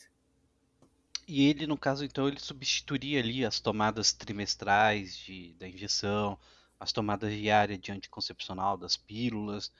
E 1.27 1.49
ele, 1.49 1.67
no 1.67 1.77
caso, 1.77 2.05
então, 2.05 2.29
ele 2.29 2.41
substituiria 2.41 3.21
ali 3.21 3.45
as 3.45 3.61
tomadas 3.61 4.13
trimestrais 4.13 5.17
de, 5.17 5.55
da 5.55 5.69
injeção, 5.69 6.39
as 6.79 6.93
tomadas 6.93 7.33
diárias 7.33 7.79
de 7.79 7.93
anticoncepcional, 7.93 8.77
das 8.77 8.97
pílulas. 8.97 9.73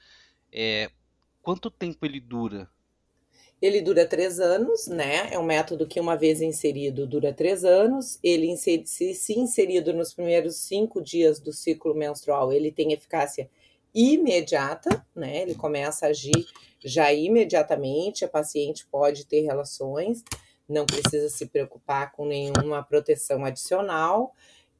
É, 0.51 0.89
quanto 1.41 1.69
tempo 1.69 2.05
ele 2.05 2.19
dura 2.19 2.69
ele 3.61 3.81
dura 3.81 4.05
três 4.05 4.39
anos, 4.39 4.87
né? 4.87 5.29
É 5.31 5.39
um 5.39 5.43
método 5.43 5.87
que, 5.87 5.99
uma 5.99 6.15
vez 6.15 6.41
inserido, 6.41 7.07
dura 7.07 7.33
três 7.33 7.63
anos. 7.63 8.19
Ele, 8.23 8.55
se, 8.57 8.83
se 8.85 9.39
inserido 9.39 9.93
nos 9.93 10.13
primeiros 10.13 10.57
cinco 10.57 11.01
dias 11.01 11.39
do 11.39 11.53
ciclo 11.53 11.95
menstrual, 11.95 12.51
ele 12.51 12.71
tem 12.71 12.91
eficácia 12.91 13.49
imediata, 13.93 15.05
né? 15.15 15.41
Ele 15.41 15.55
começa 15.55 16.05
a 16.05 16.09
agir 16.09 16.45
já 16.83 17.11
imediatamente, 17.13 18.25
a 18.25 18.27
paciente 18.27 18.85
pode 18.91 19.25
ter 19.25 19.41
relações, 19.41 20.23
não 20.67 20.85
precisa 20.85 21.29
se 21.29 21.45
preocupar 21.47 22.11
com 22.11 22.25
nenhuma 22.25 22.83
proteção 22.83 23.45
adicional 23.45 24.33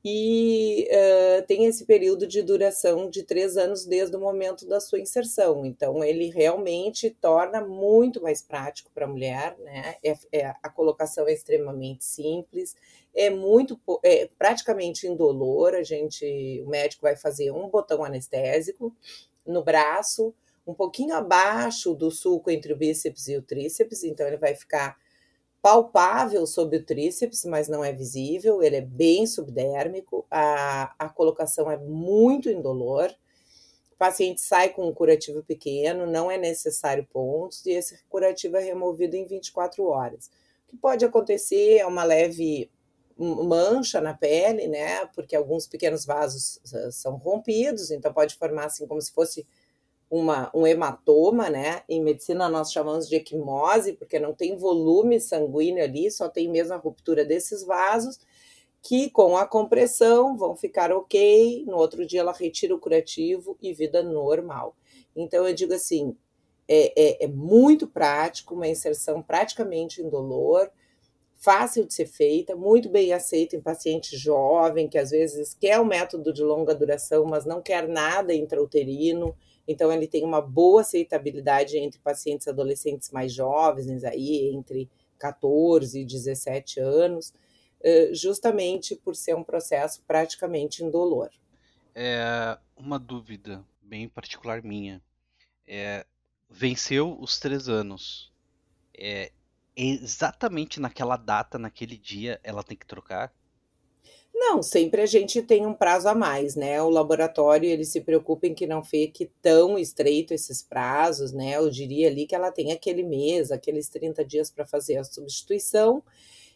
e 0.07 0.87
uh, 0.91 1.47
tem 1.47 1.65
esse 1.65 1.83
período 1.83 2.27
de 2.27 2.43
duração 2.43 3.09
de 3.09 3.23
três 3.23 3.57
anos 3.57 3.87
desde 3.87 4.15
o 4.15 4.19
momento 4.19 4.67
da 4.67 4.79
sua 4.79 4.99
inserção. 4.99 5.65
Então, 5.65 6.03
ele 6.03 6.29
realmente 6.29 7.09
torna 7.09 7.59
muito 7.65 8.21
mais 8.21 8.39
prático 8.39 8.91
para 8.93 9.05
a 9.05 9.07
mulher, 9.07 9.57
né? 9.57 9.95
É, 10.03 10.13
é, 10.31 10.55
a 10.61 10.69
colocação 10.69 11.27
é 11.27 11.33
extremamente 11.33 12.05
simples, 12.05 12.75
é 13.15 13.31
muito 13.31 13.81
é 14.03 14.29
praticamente 14.37 15.07
indolor. 15.07 15.73
A 15.73 15.81
gente, 15.81 16.61
o 16.63 16.69
médico 16.69 17.01
vai 17.01 17.15
fazer 17.15 17.49
um 17.49 17.67
botão 17.67 18.03
anestésico 18.03 18.95
no 19.43 19.63
braço, 19.63 20.35
um 20.67 20.73
pouquinho 20.75 21.15
abaixo 21.15 21.95
do 21.95 22.11
sulco 22.11 22.51
entre 22.51 22.73
o 22.73 22.77
bíceps 22.77 23.27
e 23.27 23.37
o 23.37 23.41
tríceps, 23.41 24.03
então 24.03 24.27
ele 24.27 24.37
vai 24.37 24.53
ficar 24.53 24.97
palpável 25.65 26.45
sob 26.45 26.77
o 26.77 26.85
tríceps, 26.85 27.43
mas 27.43 27.67
não 27.67 27.83
é 27.83 27.91
visível, 27.91 28.61
ele 28.61 28.75
é 28.75 28.81
bem 28.81 29.25
subdérmico, 29.25 30.23
a, 30.29 30.93
a 30.99 31.09
colocação 31.09 31.71
é 31.71 31.75
muito 31.75 32.47
indolor, 32.47 33.09
o 33.91 33.95
paciente 33.97 34.41
sai 34.41 34.69
com 34.69 34.87
um 34.87 34.93
curativo 34.93 35.41
pequeno, 35.41 36.05
não 36.05 36.29
é 36.29 36.37
necessário 36.37 37.07
pontos, 37.11 37.65
e 37.65 37.71
esse 37.71 37.97
curativo 38.07 38.57
é 38.57 38.63
removido 38.63 39.15
em 39.15 39.25
24 39.25 39.83
horas. 39.87 40.27
O 40.27 40.67
que 40.67 40.77
pode 40.77 41.03
acontecer 41.03 41.77
é 41.79 41.85
uma 41.87 42.03
leve 42.03 42.69
mancha 43.17 43.99
na 43.99 44.13
pele, 44.13 44.67
né? 44.67 45.07
Porque 45.15 45.35
alguns 45.35 45.65
pequenos 45.65 46.05
vasos 46.05 46.59
são 46.91 47.15
rompidos, 47.15 47.89
então 47.89 48.13
pode 48.13 48.35
formar 48.35 48.65
assim 48.65 48.85
como 48.85 49.01
se 49.01 49.11
fosse 49.11 49.47
uma, 50.09 50.51
um 50.53 50.65
hematoma, 50.65 51.49
né? 51.49 51.83
Em 51.89 52.01
medicina 52.01 52.47
nós 52.47 52.71
chamamos 52.71 53.07
de 53.07 53.15
equimose, 53.15 53.93
porque 53.93 54.19
não 54.19 54.33
tem 54.33 54.55
volume 54.55 55.19
sanguíneo 55.19 55.83
ali, 55.83 56.11
só 56.11 56.29
tem 56.29 56.49
mesmo 56.49 56.73
a 56.73 56.77
ruptura 56.77 57.25
desses 57.25 57.63
vasos, 57.63 58.19
que 58.81 59.09
com 59.09 59.35
a 59.35 59.47
compressão 59.47 60.37
vão 60.37 60.55
ficar 60.55 60.91
ok. 60.91 61.65
No 61.67 61.77
outro 61.77 62.05
dia 62.05 62.21
ela 62.21 62.31
retira 62.31 62.75
o 62.75 62.79
curativo 62.79 63.57
e 63.61 63.73
vida 63.73 64.03
normal. 64.03 64.75
Então 65.15 65.47
eu 65.47 65.53
digo 65.53 65.73
assim, 65.73 66.15
é, 66.67 66.93
é, 66.95 67.25
é 67.25 67.27
muito 67.27 67.87
prático, 67.87 68.53
uma 68.53 68.67
inserção 68.67 69.21
praticamente 69.21 70.01
indolor, 70.01 70.69
fácil 71.35 71.85
de 71.85 71.93
ser 71.93 72.07
feita, 72.07 72.55
muito 72.55 72.89
bem 72.89 73.13
aceita 73.13 73.55
em 73.55 73.61
paciente 73.61 74.17
jovem, 74.17 74.87
que 74.87 74.97
às 74.97 75.11
vezes 75.11 75.53
quer 75.53 75.79
um 75.79 75.85
método 75.85 76.33
de 76.33 76.43
longa 76.43 76.73
duração, 76.73 77.25
mas 77.25 77.45
não 77.45 77.61
quer 77.61 77.87
nada 77.87 78.33
intrauterino 78.33 79.35
então, 79.67 79.91
ele 79.91 80.07
tem 80.07 80.23
uma 80.23 80.41
boa 80.41 80.81
aceitabilidade 80.81 81.77
entre 81.77 81.99
pacientes 81.99 82.47
adolescentes 82.47 83.11
mais 83.11 83.33
jovens, 83.33 84.03
aí 84.03 84.51
entre 84.53 84.89
14 85.17 86.01
e 86.01 86.05
17 86.05 86.79
anos, 86.79 87.33
justamente 88.13 88.95
por 88.95 89.15
ser 89.15 89.35
um 89.35 89.43
processo 89.43 90.03
praticamente 90.07 90.83
indolor. 90.83 91.29
É 91.93 92.57
uma 92.75 92.99
dúvida 92.99 93.63
bem 93.81 94.09
particular 94.09 94.61
minha. 94.63 95.01
É, 95.67 96.05
venceu 96.49 97.17
os 97.19 97.39
três 97.39 97.69
anos. 97.69 98.31
É, 98.97 99.31
exatamente 99.75 100.79
naquela 100.79 101.17
data, 101.17 101.57
naquele 101.57 101.97
dia, 101.97 102.39
ela 102.43 102.63
tem 102.63 102.77
que 102.77 102.85
trocar? 102.85 103.33
Não, 104.37 104.61
sempre 104.61 105.01
a 105.01 105.05
gente 105.05 105.41
tem 105.41 105.65
um 105.65 105.73
prazo 105.73 106.09
a 106.09 106.13
mais, 106.13 106.55
né? 106.57 106.81
O 106.81 106.89
laboratório 106.89 107.69
ele 107.69 107.85
se 107.85 108.01
preocupa 108.01 108.45
em 108.45 108.53
que 108.53 108.67
não 108.67 108.83
fique 108.83 109.31
tão 109.41 109.77
estreito 109.79 110.33
esses 110.33 110.61
prazos, 110.61 111.31
né? 111.31 111.55
Eu 111.55 111.69
diria 111.69 112.09
ali 112.09 112.27
que 112.27 112.35
ela 112.35 112.51
tem 112.51 112.73
aquele 112.73 113.01
mês, 113.01 113.49
aqueles 113.49 113.87
30 113.87 114.25
dias 114.25 114.51
para 114.51 114.65
fazer 114.65 114.97
a 114.97 115.05
substituição, 115.05 116.03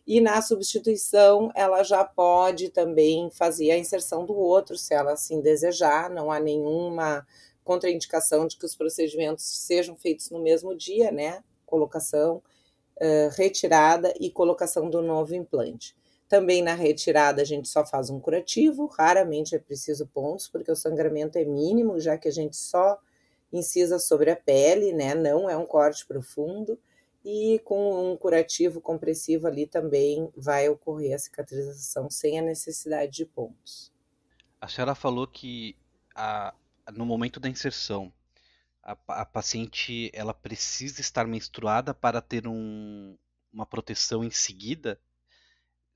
e 0.06 0.20
na 0.20 0.42
substituição 0.42 1.52
ela 1.56 1.82
já 1.82 2.04
pode 2.04 2.70
também 2.70 3.30
fazer 3.32 3.72
a 3.72 3.78
inserção 3.78 4.26
do 4.26 4.36
outro, 4.36 4.78
se 4.78 4.94
ela 4.94 5.14
assim 5.14 5.40
desejar, 5.40 6.10
não 6.10 6.30
há 6.30 6.40
nenhuma 6.40 7.26
contraindicação 7.64 8.46
de 8.46 8.58
que 8.58 8.66
os 8.66 8.76
procedimentos 8.76 9.46
sejam 9.46 9.96
feitos 9.96 10.30
no 10.32 10.40
mesmo 10.42 10.76
dia, 10.76 11.12
né? 11.12 11.42
Colocação, 11.66 12.44
uh, 12.98 13.30
retirada 13.38 14.14
e 14.20 14.30
colocação 14.30 14.90
do 14.90 15.02
novo 15.02 15.34
implante. 15.34 15.96
Também 16.30 16.62
na 16.62 16.76
retirada 16.76 17.42
a 17.42 17.46
gente 17.46 17.68
só 17.68 17.84
faz 17.84 18.12
um 18.12 18.20
curativo, 18.20 18.86
raramente 18.86 19.56
é 19.56 19.60
preciso 19.60 20.06
pontos, 20.06 20.48
porque 20.48 20.72
o 20.72 20.76
sangramento 20.76 21.40
é 21.40 21.44
mínimo, 21.44 22.00
já 22.00 22.20
que 22.20 22.28
a 22.28 22.32
gente 22.32 22.56
só 22.56 23.00
incisa 23.52 23.98
sobre 23.98 24.30
a 24.30 24.36
pele, 24.36 24.94
né? 24.94 25.16
Não 25.16 25.50
é 25.50 25.58
um 25.58 25.66
corte 25.66 26.06
profundo. 26.06 26.80
E 27.26 27.60
com 27.66 28.12
um 28.12 28.16
curativo 28.16 28.80
compressivo 28.80 29.48
ali 29.48 29.66
também 29.66 30.32
vai 30.38 30.70
ocorrer 30.70 31.16
a 31.16 31.20
cicatrização 31.20 32.10
sem 32.12 32.38
a 32.38 32.44
necessidade 32.44 33.12
de 33.12 33.26
pontos. 33.26 33.92
A 34.62 34.68
senhora 34.68 34.94
falou 34.94 35.26
que 35.26 35.76
a, 36.16 36.54
no 36.94 37.08
momento 37.08 37.40
da 37.40 37.50
inserção, 37.50 38.14
a, 38.84 38.96
a, 39.08 39.26
paciente 39.26 40.12
ela 40.14 40.34
precisa 40.34 41.02
estar 41.02 41.26
menstruada 41.26 41.92
para 41.92 42.22
ter 42.22 42.48
um, 42.48 43.18
uma 43.52 43.66
proteção 43.66 44.24
em 44.24 44.30
seguida 44.30 45.00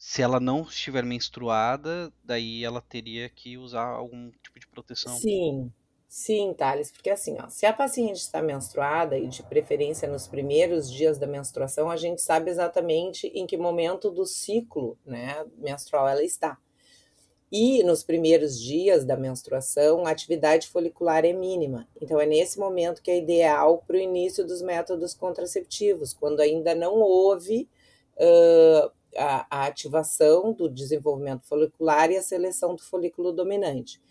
se 0.05 0.21
ela 0.21 0.37
não 0.37 0.63
estiver 0.63 1.01
menstruada, 1.01 2.11
daí 2.21 2.65
ela 2.65 2.81
teria 2.81 3.29
que 3.29 3.57
usar 3.57 3.85
algum 3.85 4.31
tipo 4.43 4.59
de 4.59 4.67
proteção. 4.67 5.15
Sim, 5.15 5.71
sim, 6.09 6.53
Thales, 6.53 6.91
porque 6.91 7.09
assim, 7.09 7.37
ó, 7.39 7.47
se 7.47 7.65
a 7.65 7.71
paciente 7.71 8.17
está 8.17 8.41
menstruada, 8.41 9.17
e 9.17 9.27
de 9.27 9.41
preferência 9.43 10.05
nos 10.05 10.27
primeiros 10.27 10.91
dias 10.91 11.17
da 11.17 11.25
menstruação, 11.25 11.89
a 11.89 11.95
gente 11.95 12.21
sabe 12.21 12.51
exatamente 12.51 13.27
em 13.27 13.47
que 13.47 13.55
momento 13.55 14.11
do 14.11 14.25
ciclo 14.25 14.99
né, 15.05 15.45
menstrual 15.57 16.09
ela 16.09 16.21
está. 16.21 16.57
E 17.49 17.81
nos 17.83 18.03
primeiros 18.03 18.59
dias 18.59 19.05
da 19.05 19.15
menstruação, 19.15 20.05
a 20.05 20.09
atividade 20.09 20.67
folicular 20.67 21.23
é 21.23 21.31
mínima. 21.31 21.87
Então, 22.01 22.19
é 22.19 22.25
nesse 22.25 22.59
momento 22.59 23.01
que 23.01 23.09
é 23.09 23.17
ideal 23.19 23.81
para 23.87 23.95
o 23.95 24.01
início 24.01 24.45
dos 24.45 24.61
métodos 24.61 25.13
contraceptivos, 25.13 26.13
quando 26.13 26.41
ainda 26.41 26.75
não 26.75 26.95
houve 26.95 27.69
uh, 28.17 28.91
a, 29.17 29.45
a 29.49 29.65
ativação 29.65 30.53
do 30.53 30.69
desenvolvimento 30.69 31.45
folicular 31.45 32.11
e 32.11 32.17
a 32.17 32.21
seleção 32.21 32.75
do 32.75 32.83
folículo 32.83 33.31
dominante. 33.31 34.01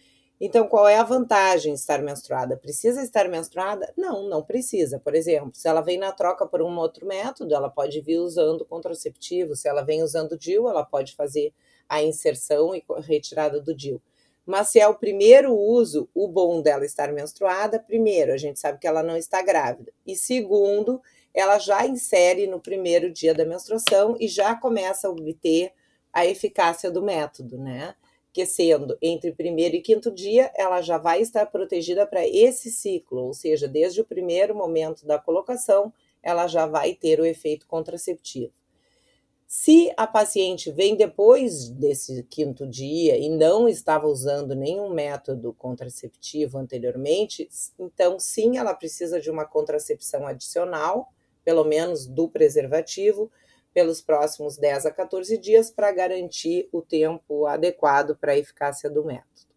Então, 0.45 0.67
qual 0.67 0.89
é 0.89 0.97
a 0.97 1.05
vantagem 1.05 1.73
estar 1.73 2.03
menstruada? 2.03 2.57
Precisa 2.57 3.01
estar 3.01 3.29
menstruada? 3.29 3.93
Não, 3.97 4.29
não 4.29 4.43
precisa. 4.43 4.99
Por 4.99 5.15
exemplo, 5.15 5.53
se 5.55 5.69
ela 5.69 5.81
vem 5.81 5.97
na 5.97 6.11
troca 6.11 6.45
por 6.45 6.61
um 6.61 6.77
outro 6.79 7.07
método, 7.07 7.55
ela 7.55 7.71
pode 7.71 8.01
vir 8.01 8.19
usando 8.19 8.65
contraceptivo. 8.65 9.55
Se 9.55 9.69
ela 9.69 9.83
vem 9.83 10.03
usando 10.03 10.37
DIU, 10.37 10.69
ela 10.69 10.85
pode 10.85 11.15
fazer 11.15 11.55
a 11.89 12.03
inserção 12.03 12.75
e 12.75 12.83
retirada 13.03 13.61
do 13.61 13.73
DIU. 13.73 14.03
Mas 14.45 14.69
se 14.71 14.81
é 14.81 14.89
o 14.89 14.97
primeiro 14.97 15.55
uso, 15.57 16.09
o 16.13 16.27
bom 16.27 16.61
dela 16.61 16.85
estar 16.85 17.13
menstruada, 17.13 17.79
primeiro, 17.79 18.33
a 18.33 18.37
gente 18.37 18.59
sabe 18.59 18.81
que 18.81 18.87
ela 18.89 19.03
não 19.03 19.17
está 19.17 19.41
grávida. 19.43 19.93
E 20.05 20.17
segundo, 20.17 21.01
ela 21.35 21.59
já 21.59 21.87
insere 21.87 22.47
no 22.47 22.61
primeiro 22.61 23.11
dia 23.11 23.35
da 23.35 23.45
menstruação 23.45 24.17
e 24.21 24.29
já 24.29 24.55
começa 24.55 25.09
a 25.09 25.11
obter 25.11 25.73
a 26.13 26.27
eficácia 26.27 26.91
do 26.91 27.03
método, 27.03 27.59
né? 27.59 27.95
Que 28.33 28.45
sendo 28.47 28.97
entre 29.01 29.33
primeiro 29.33 29.77
e 29.77 29.81
quinto 29.81 30.11
dia, 30.11 30.51
ela 30.57 30.83
já 30.83 30.99
vai 30.99 31.21
estar 31.21 31.47
protegida 31.47 32.07
para 32.07 32.27
esse 32.27 32.71
ciclo, 32.71 33.23
ou 33.23 33.35
seja, 33.35 33.67
desde 33.69 34.01
o 34.01 34.05
primeiro 34.05 34.55
momento 34.55 35.07
da 35.07 35.19
colocação, 35.19 35.93
ela 36.23 36.47
já 36.47 36.67
vai 36.67 36.95
ter 36.95 37.21
o 37.21 37.27
efeito 37.27 37.67
contraceptivo. 37.67 38.53
Se 39.55 39.93
a 39.99 40.07
paciente 40.07 40.71
vem 40.71 40.97
depois 40.97 41.69
desse 41.69 42.23
quinto 42.23 42.67
dia 42.67 43.19
e 43.19 43.29
não 43.29 43.69
estava 43.69 44.07
usando 44.07 44.55
nenhum 44.55 44.89
método 44.89 45.53
contraceptivo 45.53 46.57
anteriormente, 46.57 47.47
então 47.79 48.19
sim, 48.19 48.57
ela 48.57 48.73
precisa 48.73 49.21
de 49.21 49.31
uma 49.31 49.45
contracepção 49.45 50.27
adicional, 50.27 51.13
pelo 51.45 51.65
menos 51.65 52.07
do 52.07 52.29
preservativo, 52.29 53.31
pelos 53.73 54.01
próximos 54.01 54.57
10 54.57 54.87
a 54.87 54.91
14 54.91 55.39
dias 55.39 55.71
para 55.71 55.93
garantir 55.93 56.69
o 56.73 56.83
tempo 56.83 57.47
adequado 57.47 58.17
para 58.17 58.33
a 58.33 58.39
eficácia 58.39 58.91
do 58.91 59.05
método. 59.05 59.53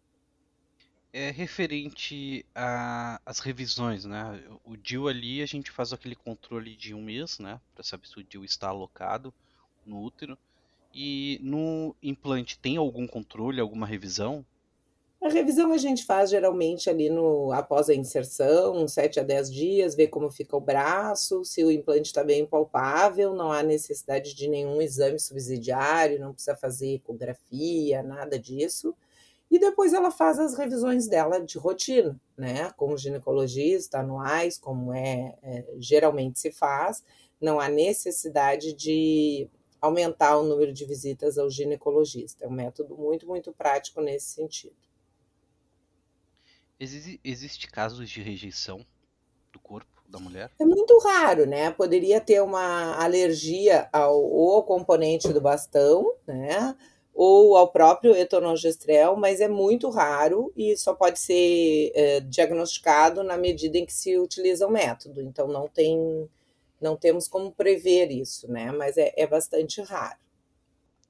É 1.12 1.30
referente 1.30 2.44
às 2.54 3.38
revisões, 3.38 4.04
né? 4.04 4.42
O 4.64 4.76
DIL 4.76 5.08
ali 5.08 5.42
a 5.42 5.46
gente 5.46 5.70
faz 5.70 5.92
aquele 5.92 6.14
controle 6.14 6.76
de 6.76 6.94
um 6.94 7.02
mês, 7.02 7.38
né? 7.38 7.58
Para 7.74 7.82
saber 7.82 8.06
se 8.06 8.18
o 8.18 8.22
DIL 8.22 8.44
está 8.44 8.68
alocado 8.68 9.32
no 9.84 10.02
útero. 10.02 10.36
E 10.92 11.38
no 11.42 11.94
implante 12.02 12.58
tem 12.58 12.76
algum 12.76 13.06
controle, 13.06 13.60
alguma 13.60 13.86
revisão? 13.86 14.44
A 15.22 15.28
revisão 15.28 15.72
a 15.72 15.78
gente 15.78 16.04
faz 16.04 16.30
geralmente 16.30 16.88
ali 16.90 17.08
no 17.10 17.50
após 17.52 17.88
a 17.88 17.94
inserção, 17.94 18.86
7 18.86 19.18
a 19.20 19.22
10 19.22 19.50
dias, 19.50 19.94
ver 19.94 20.08
como 20.08 20.30
fica 20.30 20.56
o 20.56 20.60
braço, 20.60 21.44
se 21.44 21.64
o 21.64 21.70
implante 21.70 22.08
está 22.08 22.22
bem 22.22 22.46
palpável, 22.46 23.34
não 23.34 23.50
há 23.50 23.62
necessidade 23.62 24.34
de 24.34 24.46
nenhum 24.48 24.80
exame 24.80 25.18
subsidiário, 25.18 26.20
não 26.20 26.32
precisa 26.32 26.54
fazer 26.56 26.94
ecografia, 26.94 28.02
nada 28.02 28.38
disso. 28.38 28.94
e 29.50 29.58
depois 29.60 29.94
ela 29.94 30.10
faz 30.12 30.38
as 30.40 30.54
revisões 30.56 31.08
dela 31.08 31.40
de 31.40 31.58
rotina, 31.58 32.20
né, 32.36 32.70
com 32.76 32.92
o 32.92 32.98
ginecologista, 32.98 34.00
anuais, 34.00 34.58
como 34.58 34.92
é, 34.94 35.36
é 35.42 35.66
geralmente 35.78 36.40
se 36.40 36.52
faz, 36.52 37.04
não 37.40 37.60
há 37.60 37.68
necessidade 37.68 38.74
de 38.74 39.48
aumentar 39.80 40.38
o 40.38 40.44
número 40.44 40.72
de 40.72 40.84
visitas 40.84 41.38
ao 41.38 41.50
ginecologista. 41.50 42.44
É 42.44 42.48
um 42.48 42.52
método 42.52 42.96
muito, 42.96 43.26
muito 43.26 43.52
prático 43.52 44.00
nesse 44.00 44.28
sentido. 44.28 44.85
Existe, 46.78 47.20
existe 47.24 47.66
casos 47.68 48.08
de 48.10 48.20
rejeição 48.20 48.84
do 49.50 49.58
corpo 49.58 50.02
da 50.08 50.18
mulher? 50.18 50.50
É 50.58 50.64
muito 50.64 50.98
raro, 50.98 51.46
né? 51.46 51.70
Poderia 51.70 52.20
ter 52.20 52.42
uma 52.42 52.94
alergia 53.02 53.88
ao, 53.92 54.22
ou 54.22 54.54
ao 54.56 54.62
componente 54.62 55.32
do 55.32 55.40
bastão, 55.40 56.14
né? 56.26 56.76
Ou 57.14 57.56
ao 57.56 57.72
próprio 57.72 58.14
etonogestrel, 58.14 59.16
mas 59.16 59.40
é 59.40 59.48
muito 59.48 59.88
raro 59.88 60.52
e 60.54 60.76
só 60.76 60.94
pode 60.94 61.18
ser 61.18 61.92
é, 61.94 62.20
diagnosticado 62.20 63.22
na 63.22 63.38
medida 63.38 63.78
em 63.78 63.86
que 63.86 63.92
se 63.92 64.18
utiliza 64.18 64.66
o 64.66 64.70
método. 64.70 65.22
Então 65.22 65.48
não 65.48 65.66
tem, 65.66 66.28
não 66.78 66.94
temos 66.94 67.26
como 67.26 67.50
prever 67.50 68.10
isso, 68.10 68.50
né? 68.52 68.70
Mas 68.70 68.98
é, 68.98 69.14
é 69.16 69.26
bastante 69.26 69.80
raro. 69.80 70.18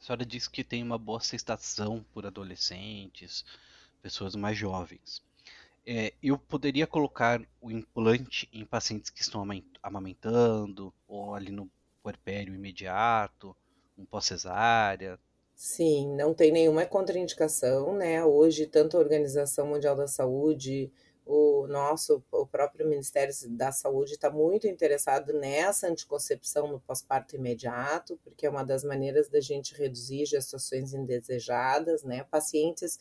A 0.00 0.04
senhora 0.04 0.24
disse 0.24 0.48
que 0.48 0.62
tem 0.62 0.80
uma 0.80 0.96
boa 0.96 1.18
aceitação 1.18 2.06
por 2.14 2.24
adolescentes, 2.24 3.44
pessoas 4.00 4.36
mais 4.36 4.56
jovens. 4.56 5.25
É, 5.86 6.12
eu 6.20 6.36
poderia 6.36 6.86
colocar 6.86 7.40
o 7.60 7.70
implante 7.70 8.48
em 8.52 8.64
pacientes 8.64 9.08
que 9.08 9.22
estão 9.22 9.46
amamentando, 9.80 10.92
ou 11.06 11.32
ali 11.32 11.52
no 11.52 11.70
puerpério 12.02 12.54
imediato, 12.54 13.56
um 13.96 14.04
pós-cesárea? 14.04 15.16
Sim, 15.54 16.14
não 16.16 16.34
tem 16.34 16.52
nenhuma 16.52 16.84
contraindicação, 16.86 17.96
né? 17.96 18.24
Hoje, 18.24 18.66
tanto 18.66 18.96
a 18.96 19.00
Organização 19.00 19.68
Mundial 19.68 19.96
da 19.96 20.08
Saúde, 20.08 20.92
o 21.24 21.66
nosso, 21.66 22.22
o 22.30 22.46
próprio 22.46 22.86
Ministério 22.86 23.32
da 23.50 23.72
Saúde 23.72 24.12
está 24.12 24.30
muito 24.30 24.66
interessado 24.66 25.32
nessa 25.32 25.88
anticoncepção 25.88 26.68
no 26.68 26.80
pós-parto 26.80 27.36
imediato, 27.36 28.18
porque 28.22 28.44
é 28.44 28.50
uma 28.50 28.64
das 28.64 28.84
maneiras 28.84 29.28
da 29.28 29.40
gente 29.40 29.74
reduzir 29.74 30.26
gestações 30.26 30.92
indesejadas, 30.92 32.02
né? 32.02 32.24
Pacientes 32.24 32.98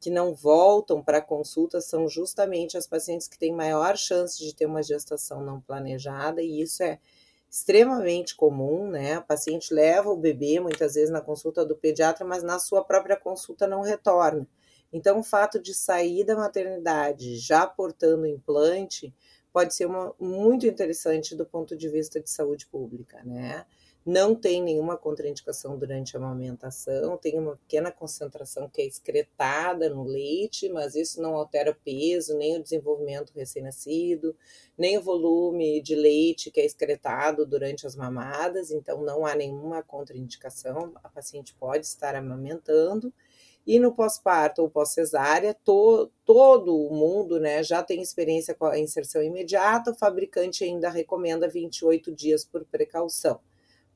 que 0.00 0.10
não 0.10 0.34
voltam 0.34 1.02
para 1.02 1.20
consulta 1.20 1.80
são 1.80 2.08
justamente 2.08 2.76
as 2.76 2.86
pacientes 2.86 3.26
que 3.26 3.38
têm 3.38 3.54
maior 3.54 3.96
chance 3.96 4.38
de 4.38 4.54
ter 4.54 4.66
uma 4.66 4.82
gestação 4.82 5.42
não 5.42 5.60
planejada, 5.60 6.42
e 6.42 6.60
isso 6.60 6.82
é 6.82 6.98
extremamente 7.50 8.34
comum, 8.34 8.88
né? 8.88 9.14
A 9.14 9.20
paciente 9.20 9.72
leva 9.72 10.10
o 10.10 10.16
bebê 10.16 10.60
muitas 10.60 10.94
vezes 10.94 11.10
na 11.10 11.20
consulta 11.20 11.64
do 11.64 11.76
pediatra, 11.76 12.24
mas 12.24 12.42
na 12.42 12.58
sua 12.58 12.84
própria 12.84 13.16
consulta 13.16 13.66
não 13.66 13.80
retorna. 13.80 14.46
Então, 14.92 15.20
o 15.20 15.24
fato 15.24 15.58
de 15.58 15.72
sair 15.72 16.24
da 16.24 16.36
maternidade 16.36 17.36
já 17.36 17.66
portando 17.66 18.26
implante 18.26 19.14
pode 19.52 19.72
ser 19.74 19.86
uma, 19.86 20.12
muito 20.18 20.66
interessante 20.66 21.34
do 21.34 21.46
ponto 21.46 21.76
de 21.76 21.88
vista 21.88 22.20
de 22.20 22.28
saúde 22.28 22.66
pública, 22.66 23.22
né? 23.24 23.64
Não 24.04 24.34
tem 24.34 24.62
nenhuma 24.62 24.98
contraindicação 24.98 25.78
durante 25.78 26.14
a 26.14 26.20
amamentação, 26.20 27.16
tem 27.16 27.38
uma 27.38 27.56
pequena 27.56 27.90
concentração 27.90 28.68
que 28.68 28.82
é 28.82 28.86
excretada 28.86 29.88
no 29.88 30.04
leite, 30.04 30.68
mas 30.68 30.94
isso 30.94 31.22
não 31.22 31.34
altera 31.34 31.70
o 31.70 31.74
peso, 31.74 32.36
nem 32.36 32.58
o 32.58 32.62
desenvolvimento 32.62 33.32
recém-nascido, 33.34 34.36
nem 34.76 34.98
o 34.98 35.02
volume 35.02 35.80
de 35.80 35.94
leite 35.94 36.50
que 36.50 36.60
é 36.60 36.66
excretado 36.66 37.46
durante 37.46 37.86
as 37.86 37.96
mamadas, 37.96 38.70
então 38.70 39.00
não 39.02 39.24
há 39.24 39.34
nenhuma 39.34 39.82
contraindicação, 39.82 40.92
a 41.02 41.08
paciente 41.08 41.54
pode 41.54 41.86
estar 41.86 42.14
amamentando. 42.14 43.12
E 43.66 43.78
no 43.78 43.94
pós-parto 43.94 44.60
ou 44.60 44.68
pós-cesárea, 44.68 45.54
to, 45.64 46.12
todo 46.26 46.76
o 46.76 46.94
mundo 46.94 47.40
né, 47.40 47.62
já 47.62 47.82
tem 47.82 48.02
experiência 48.02 48.54
com 48.54 48.66
a 48.66 48.78
inserção 48.78 49.22
imediata, 49.22 49.92
o 49.92 49.94
fabricante 49.94 50.62
ainda 50.62 50.90
recomenda 50.90 51.48
28 51.48 52.12
dias 52.12 52.44
por 52.44 52.66
precaução 52.66 53.40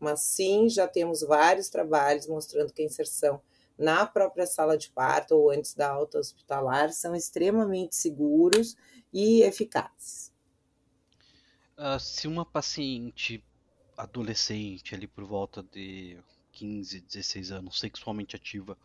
mas 0.00 0.20
sim 0.20 0.68
já 0.68 0.86
temos 0.86 1.22
vários 1.22 1.68
trabalhos 1.68 2.26
mostrando 2.26 2.72
que 2.72 2.82
a 2.82 2.84
inserção 2.84 3.40
na 3.78 4.06
própria 4.06 4.46
sala 4.46 4.76
de 4.76 4.90
parto 4.90 5.36
ou 5.36 5.50
antes 5.50 5.74
da 5.74 5.88
alta 5.88 6.18
hospitalar 6.18 6.92
são 6.92 7.14
extremamente 7.14 7.94
seguros 7.94 8.76
e 9.12 9.42
eficazes. 9.42 10.32
Uh, 11.76 11.98
se 12.00 12.26
uma 12.26 12.44
paciente 12.44 13.42
adolescente, 13.96 14.94
ali 14.94 15.06
por 15.06 15.24
volta 15.24 15.62
de 15.62 16.18
15, 16.52 17.00
16 17.00 17.52
anos, 17.52 17.78
sexualmente 17.78 18.34
ativa, 18.34 18.76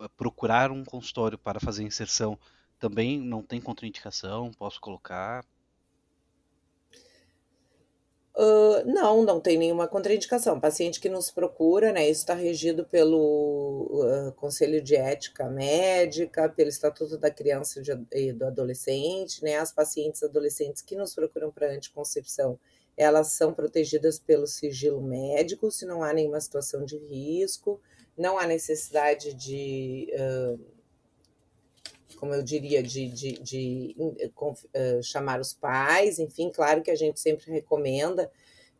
ah, 0.00 0.08
procurar 0.08 0.70
um 0.70 0.84
consultório 0.84 1.38
para 1.38 1.60
fazer 1.60 1.84
inserção, 1.84 2.38
também 2.78 3.20
não 3.20 3.42
tem 3.42 3.60
contraindicação? 3.60 4.50
Posso 4.52 4.80
colocar? 4.80 5.44
Não, 8.86 9.22
não 9.22 9.40
tem 9.40 9.58
nenhuma 9.58 9.86
contraindicação. 9.86 10.58
paciente 10.58 11.00
que 11.00 11.08
nos 11.08 11.30
procura, 11.30 11.92
né? 11.92 12.08
Isso 12.08 12.20
está 12.20 12.34
regido 12.34 12.84
pelo 12.86 13.90
uh, 13.92 14.32
Conselho 14.32 14.82
de 14.82 14.96
Ética 14.96 15.48
Médica, 15.48 16.48
pelo 16.48 16.70
Estatuto 16.70 17.18
da 17.18 17.30
Criança 17.30 17.82
e 18.12 18.32
do 18.32 18.46
Adolescente, 18.46 19.42
né? 19.42 19.56
As 19.56 19.72
pacientes 19.72 20.22
adolescentes 20.22 20.80
que 20.80 20.96
nos 20.96 21.14
procuram 21.14 21.50
para 21.50 21.72
anticoncepção, 21.72 22.58
elas 22.96 23.32
são 23.32 23.52
protegidas 23.52 24.18
pelo 24.18 24.46
sigilo 24.46 25.02
médico, 25.02 25.70
se 25.70 25.84
não 25.84 26.02
há 26.02 26.12
nenhuma 26.12 26.40
situação 26.40 26.84
de 26.84 26.96
risco, 26.96 27.80
não 28.16 28.38
há 28.38 28.46
necessidade 28.46 29.34
de. 29.34 30.08
Uh, 30.14 30.79
como 32.20 32.34
eu 32.34 32.42
diria, 32.42 32.82
de, 32.82 33.08
de, 33.08 33.32
de 33.32 33.96
uh, 33.98 35.02
chamar 35.02 35.40
os 35.40 35.54
pais, 35.54 36.18
enfim, 36.18 36.50
claro 36.50 36.82
que 36.82 36.90
a 36.90 36.94
gente 36.94 37.18
sempre 37.18 37.50
recomenda 37.50 38.30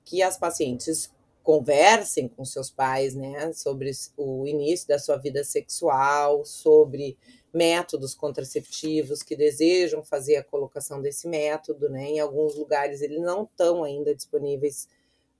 que 0.04 0.22
as 0.22 0.38
pacientes 0.38 1.10
conversem 1.42 2.28
com 2.28 2.44
seus 2.44 2.70
pais, 2.70 3.14
né, 3.14 3.50
sobre 3.54 3.90
o 4.18 4.46
início 4.46 4.86
da 4.86 4.98
sua 4.98 5.16
vida 5.16 5.42
sexual, 5.42 6.44
sobre 6.44 7.16
métodos 7.52 8.14
contraceptivos 8.14 9.22
que 9.22 9.34
desejam 9.34 10.04
fazer 10.04 10.36
a 10.36 10.44
colocação 10.44 11.00
desse 11.00 11.26
método, 11.26 11.88
né, 11.88 12.10
em 12.10 12.20
alguns 12.20 12.54
lugares 12.54 13.00
eles 13.00 13.20
não 13.20 13.44
estão 13.44 13.82
ainda 13.82 14.14
disponíveis 14.14 14.86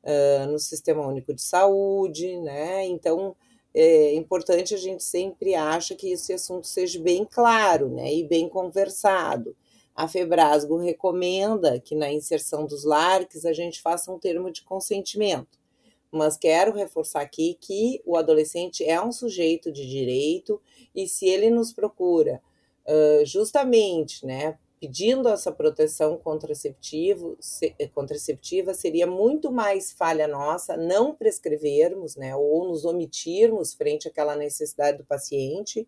uh, 0.03 0.51
no 0.51 0.59
Sistema 0.59 1.07
Único 1.07 1.35
de 1.35 1.43
Saúde, 1.43 2.39
né, 2.39 2.87
então 2.87 3.37
é 3.75 4.15
importante 4.15 4.75
a 4.75 4.79
gente 4.79 5.05
sempre 5.05 5.55
acha 5.55 5.95
que 5.95 6.11
esse 6.11 6.33
assunto 6.33 6.67
seja 6.67 7.01
bem 7.01 7.25
claro 7.25 7.89
né, 7.89 8.13
e 8.13 8.25
bem 8.25 8.49
conversado. 8.49 9.57
A 9.95 10.09
Febrasgo 10.09 10.77
recomenda 10.77 11.79
que 11.79 11.95
na 11.95 12.11
inserção 12.13 12.67
dos 12.67 12.85
LARCs 12.85 13.45
a 13.45 13.53
gente 13.53 13.81
faça 13.81 14.11
um 14.11 14.19
termo 14.19 14.51
de 14.51 14.63
consentimento, 14.63 15.59
mas 16.11 16.37
quero 16.37 16.73
reforçar 16.73 17.21
aqui 17.21 17.57
que 17.61 18.01
o 18.05 18.17
adolescente 18.17 18.85
é 18.85 19.01
um 19.01 19.13
sujeito 19.13 19.71
de 19.71 19.89
direito 19.89 20.61
e 20.95 21.07
se 21.07 21.29
ele 21.29 21.51
nos 21.51 21.73
procura 21.73 22.43
uh, 22.87 23.25
justamente 23.25 24.27
né, 24.27 24.59
pedindo 24.81 25.29
essa 25.29 25.53
proteção 25.53 26.17
contraceptivo, 26.17 27.37
eh, 27.79 27.87
contraceptiva, 27.89 28.73
seria 28.73 29.07
muito 29.07 29.53
mais 29.53 29.93
falha 29.93 30.27
nossa 30.27 30.75
não 30.77 31.15
prescrevermos, 31.15 32.17
né, 32.17 32.35
ou 32.35 32.67
nos 32.67 32.87
omitirmos 32.87 33.75
frente 33.75 34.09
àquela 34.09 34.35
necessidade 34.35 34.97
do 34.97 35.05
paciente, 35.05 35.87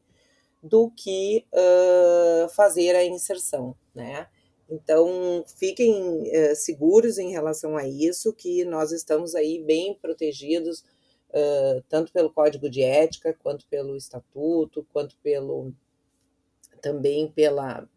do 0.62 0.90
que 0.90 1.44
uh, 1.52 2.48
fazer 2.50 2.94
a 2.94 3.04
inserção, 3.04 3.74
né? 3.92 4.28
Então, 4.70 5.44
fiquem 5.58 6.22
uh, 6.22 6.54
seguros 6.54 7.18
em 7.18 7.32
relação 7.32 7.76
a 7.76 7.86
isso, 7.86 8.32
que 8.32 8.64
nós 8.64 8.92
estamos 8.92 9.34
aí 9.34 9.60
bem 9.60 9.94
protegidos, 9.94 10.84
uh, 11.30 11.82
tanto 11.88 12.12
pelo 12.12 12.32
Código 12.32 12.70
de 12.70 12.80
Ética, 12.82 13.36
quanto 13.42 13.66
pelo 13.66 13.96
Estatuto, 13.96 14.86
quanto 14.92 15.16
pelo 15.22 15.72
também 16.80 17.28
pela, 17.28 17.88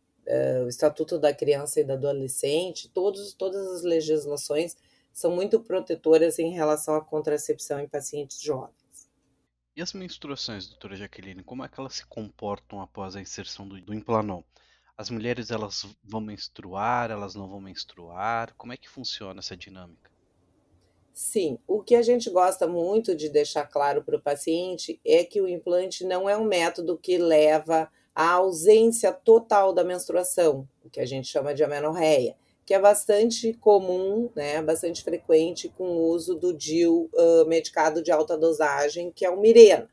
o 0.64 0.68
Estatuto 0.68 1.20
da 1.20 1.34
Criança 1.34 1.80
e 1.80 1.84
do 1.84 1.94
Adolescente, 1.94 2.90
todos, 2.90 3.34
todas 3.34 3.68
as 3.68 3.84
legislações 3.84 4.76
são 5.14 5.32
muito 5.32 5.60
protetoras 5.60 6.40
em 6.40 6.52
relação 6.52 6.96
à 6.96 7.02
contracepção 7.02 7.80
em 7.80 7.88
pacientes 7.88 8.42
jovens. 8.42 8.76
E 9.76 9.82
as 9.82 9.94
menstruações, 9.94 10.68
doutora 10.68 10.96
Jaqueline, 10.96 11.44
como 11.44 11.64
é 11.64 11.68
que 11.68 11.80
elas 11.80 11.96
se 11.96 12.06
comportam 12.06 12.82
após 12.82 13.16
a 13.16 13.22
inserção 13.22 13.68
do, 13.68 13.80
do 13.82 13.94
implanon? 13.94 14.42
As 14.98 15.10
mulheres 15.10 15.52
elas 15.52 15.86
vão 16.04 16.22
menstruar, 16.22 17.12
elas 17.12 17.36
não 17.36 17.48
vão 17.50 17.60
menstruar? 17.60 18.54
Como 18.56 18.72
é 18.72 18.78
que 18.78 18.90
funciona 18.90 19.40
essa 19.40 19.56
dinâmica? 19.56 20.10
Sim, 21.14 21.58
o 21.66 21.82
que 21.82 21.96
a 21.96 22.02
gente 22.02 22.30
gosta 22.30 22.68
muito 22.68 23.16
de 23.16 23.30
deixar 23.30 23.66
claro 23.66 24.04
para 24.04 24.18
o 24.18 24.22
paciente 24.22 25.00
é 25.06 25.24
que 25.24 25.40
o 25.42 25.48
implante 25.48 26.04
não 26.04 26.30
é 26.30 26.38
um 26.38 26.46
método 26.46 26.98
que 26.98 27.18
leva 27.18 27.90
a 28.16 28.32
ausência 28.32 29.12
total 29.12 29.74
da 29.74 29.84
menstruação, 29.84 30.66
o 30.84 30.90
que 30.90 31.02
a 31.02 31.06
gente 31.06 31.28
chama 31.28 31.54
de 31.54 31.64
amenorreia, 31.64 32.38
que 32.66 32.74
é 32.74 32.80
bastante 32.80 33.54
comum, 33.56 34.30
né, 34.34 34.62
bastante 34.62 35.04
frequente 35.04 35.70
com 35.78 35.84
o 35.84 36.08
uso 36.10 36.34
do 36.34 36.54
DIU 36.54 37.10
uh, 37.14 37.46
medicado 37.46 38.02
de 38.02 38.12
alta 38.12 38.38
dosagem, 38.38 39.12
que 39.12 39.26
é 39.26 39.30
o 39.30 39.40
Mirena. 39.40 39.90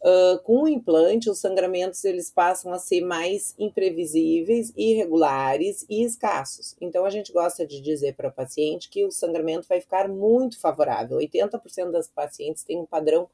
Uh, 0.00 0.38
com 0.44 0.62
o 0.62 0.68
implante, 0.68 1.28
os 1.28 1.40
sangramentos 1.40 2.04
eles 2.04 2.30
passam 2.30 2.72
a 2.72 2.78
ser 2.78 3.00
mais 3.00 3.52
imprevisíveis, 3.58 4.72
irregulares 4.76 5.84
e 5.88 6.04
escassos. 6.04 6.76
Então, 6.80 7.04
a 7.04 7.10
gente 7.10 7.32
gosta 7.32 7.66
de 7.66 7.80
dizer 7.80 8.14
para 8.14 8.28
o 8.28 8.32
paciente 8.32 8.88
que 8.88 9.04
o 9.04 9.10
sangramento 9.10 9.66
vai 9.66 9.80
ficar 9.80 10.08
muito 10.08 10.60
favorável. 10.60 11.18
80% 11.18 11.90
das 11.90 12.06
pacientes 12.06 12.62
têm 12.62 12.78
um 12.78 12.86
padrão 12.86 13.28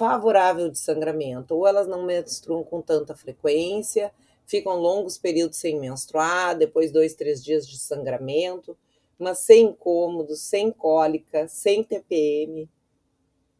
favorável 0.00 0.70
de 0.70 0.78
sangramento, 0.78 1.54
ou 1.54 1.66
elas 1.66 1.86
não 1.86 2.06
menstruam 2.06 2.64
com 2.64 2.80
tanta 2.80 3.14
frequência, 3.14 4.10
ficam 4.46 4.76
longos 4.76 5.18
períodos 5.18 5.58
sem 5.58 5.78
menstruar, 5.78 6.56
depois 6.56 6.90
dois, 6.90 7.14
três 7.14 7.44
dias 7.44 7.68
de 7.68 7.78
sangramento, 7.78 8.74
mas 9.18 9.40
sem 9.40 9.66
incômodo, 9.66 10.34
sem 10.34 10.72
cólica, 10.72 11.46
sem 11.48 11.84
TPM. 11.84 12.66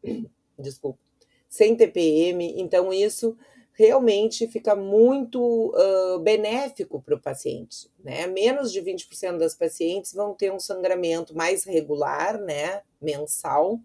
Desculpa 0.57 0.99
sem 1.51 1.75
TPM. 1.75 2.61
Então, 2.61 2.93
isso 2.93 3.37
realmente 3.73 4.47
fica 4.47 4.73
muito 4.73 5.73
uh, 5.75 6.17
benéfico 6.19 7.01
para 7.01 7.15
o 7.15 7.19
paciente. 7.19 7.89
Né? 8.01 8.25
Menos 8.25 8.71
de 8.71 8.81
20% 8.81 9.37
das 9.37 9.53
pacientes 9.53 10.13
vão 10.13 10.33
ter 10.33 10.51
um 10.51 10.59
sangramento 10.59 11.35
mais 11.35 11.65
regular, 11.65 12.39
né, 12.39 12.81
mensal, 13.01 13.79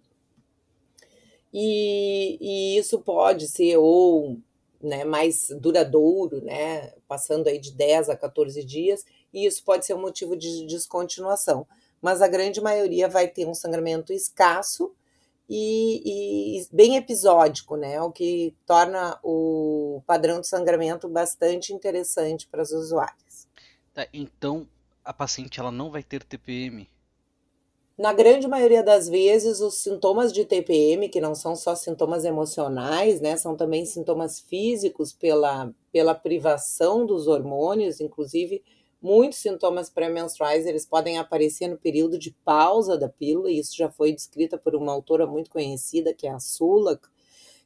e, 1.53 2.39
e 2.41 2.79
isso 2.79 3.01
pode 3.01 3.49
ser 3.49 3.77
ou 3.77 4.39
né, 4.81 5.05
mais 5.05 5.49
duradouro, 5.61 6.43
né, 6.43 6.93
passando 7.09 7.49
aí 7.49 7.59
de 7.59 7.73
10 7.73 8.11
a 8.11 8.17
14 8.17 8.63
dias, 8.65 9.05
e 9.33 9.47
isso 9.47 9.65
pode 9.65 9.87
ser 9.87 9.95
um 9.95 10.01
motivo 10.01 10.37
de 10.37 10.67
descontinuação. 10.67 11.67
Mas 12.01 12.21
a 12.23 12.29
grande 12.29 12.61
maioria 12.61 13.09
vai 13.09 13.27
ter 13.27 13.47
um 13.47 13.55
sangramento 13.55 14.13
escasso, 14.13 14.95
e, 15.49 16.59
e, 16.61 16.67
bem 16.73 16.97
episódico, 16.97 17.77
né? 17.77 18.01
O 18.01 18.11
que 18.11 18.55
torna 18.67 19.19
o 19.23 20.03
padrão 20.05 20.41
de 20.41 20.49
sangramento 20.49 21.09
bastante 21.09 21.73
interessante 21.73 22.49
para 22.49 22.63
as 22.63 22.73
usuárias. 22.73 23.49
Tá, 23.95 24.07
então 24.13 24.69
a 25.05 25.13
paciente 25.13 25.61
ela 25.61 25.71
não 25.71 25.91
vai 25.91 26.03
ter 26.03 26.25
TPM? 26.25 26.89
Na 27.99 28.13
grande 28.13 28.47
maioria 28.47 28.83
das 28.83 29.09
vezes, 29.09 29.61
os 29.61 29.83
sintomas 29.83 30.33
de 30.33 30.45
TPM, 30.45 31.09
que 31.09 31.21
não 31.21 31.35
são 31.35 31.57
só 31.57 31.75
sintomas 31.75 32.25
emocionais, 32.25 33.21
né, 33.21 33.37
são 33.37 33.57
também 33.57 33.87
sintomas 33.87 34.39
físicos 34.39 35.15
pela, 35.15 35.73
pela 35.91 36.15
privação 36.15 37.07
dos 37.07 37.27
hormônios, 37.27 38.01
inclusive 38.01 38.63
Muitos 39.01 39.39
sintomas 39.39 39.91
pré-menstruais 39.91 40.67
eles 40.67 40.87
podem 40.87 41.19
aparecer 41.19 41.69
no 41.69 41.77
período 41.77 42.19
de 42.19 42.33
pausa 42.45 42.97
da 42.99 43.09
pílula, 43.09 43.51
e 43.51 43.59
isso 43.59 43.77
já 43.77 43.91
foi 43.91 44.13
descrita 44.13 44.57
por 44.57 44.75
uma 44.75 44.93
autora 44.93 45.27
muito 45.27 45.51
conhecida, 45.51 46.15
que 46.15 46.27
é 46.27 46.31
a 46.31 46.41
Sulak, 46.41 47.07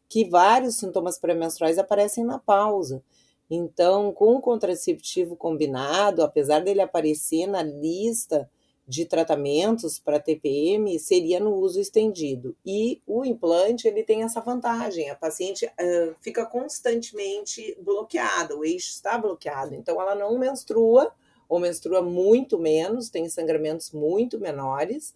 que 0.08 0.28
vários 0.28 0.76
sintomas 0.76 1.18
pré-menstruais 1.18 1.78
aparecem 1.78 2.24
na 2.24 2.38
pausa. 2.38 3.02
Então, 3.48 4.12
com 4.12 4.34
o 4.34 4.40
contraceptivo 4.40 5.36
combinado, 5.36 6.22
apesar 6.22 6.60
dele 6.60 6.80
aparecer 6.80 7.46
na 7.46 7.62
lista 7.62 8.50
de 8.90 9.04
tratamentos 9.04 10.00
para 10.00 10.18
TPM, 10.18 10.98
seria 10.98 11.38
no 11.38 11.54
uso 11.54 11.80
estendido. 11.80 12.56
E 12.66 13.00
o 13.06 13.24
implante, 13.24 13.86
ele 13.86 14.02
tem 14.02 14.24
essa 14.24 14.40
vantagem, 14.40 15.08
a 15.08 15.14
paciente 15.14 15.64
uh, 15.64 16.16
fica 16.20 16.44
constantemente 16.44 17.78
bloqueada, 17.80 18.56
o 18.56 18.64
eixo 18.64 18.90
está 18.90 19.16
bloqueado, 19.16 19.76
então 19.76 20.00
ela 20.02 20.16
não 20.16 20.36
menstrua, 20.36 21.14
ou 21.48 21.60
menstrua 21.60 22.02
muito 22.02 22.58
menos, 22.58 23.08
tem 23.08 23.28
sangramentos 23.28 23.92
muito 23.92 24.40
menores, 24.40 25.14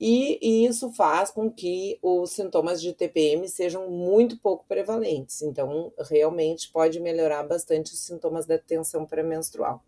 e, 0.00 0.38
e, 0.42 0.66
isso 0.66 0.90
faz 0.92 1.30
com 1.30 1.48
que 1.48 1.96
os 2.02 2.32
sintomas 2.32 2.82
de 2.82 2.92
TPM 2.92 3.48
sejam 3.48 3.88
muito 3.88 4.36
pouco 4.36 4.66
prevalentes. 4.68 5.40
Então, 5.40 5.90
realmente 6.10 6.70
pode 6.70 7.00
melhorar 7.00 7.44
bastante 7.44 7.94
os 7.94 8.00
sintomas 8.00 8.44
da 8.44 8.58
tensão 8.58 9.06
pré-menstrual. 9.06 9.82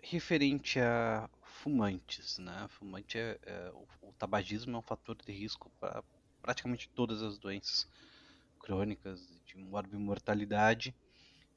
Referente 0.00 0.78
a 0.78 1.28
fumantes, 1.62 2.38
né? 2.38 2.66
Fumante 2.70 3.18
é, 3.18 3.38
é 3.42 3.70
o, 3.74 4.08
o, 4.08 4.12
tabagismo 4.12 4.76
é 4.76 4.78
um 4.78 4.82
fator 4.82 5.16
de 5.16 5.32
risco 5.32 5.70
para 5.78 6.02
praticamente 6.40 6.88
todas 6.94 7.22
as 7.22 7.38
doenças 7.38 7.86
crônicas 8.58 9.20
de 9.46 9.56
morbimortalidade. 9.56 10.94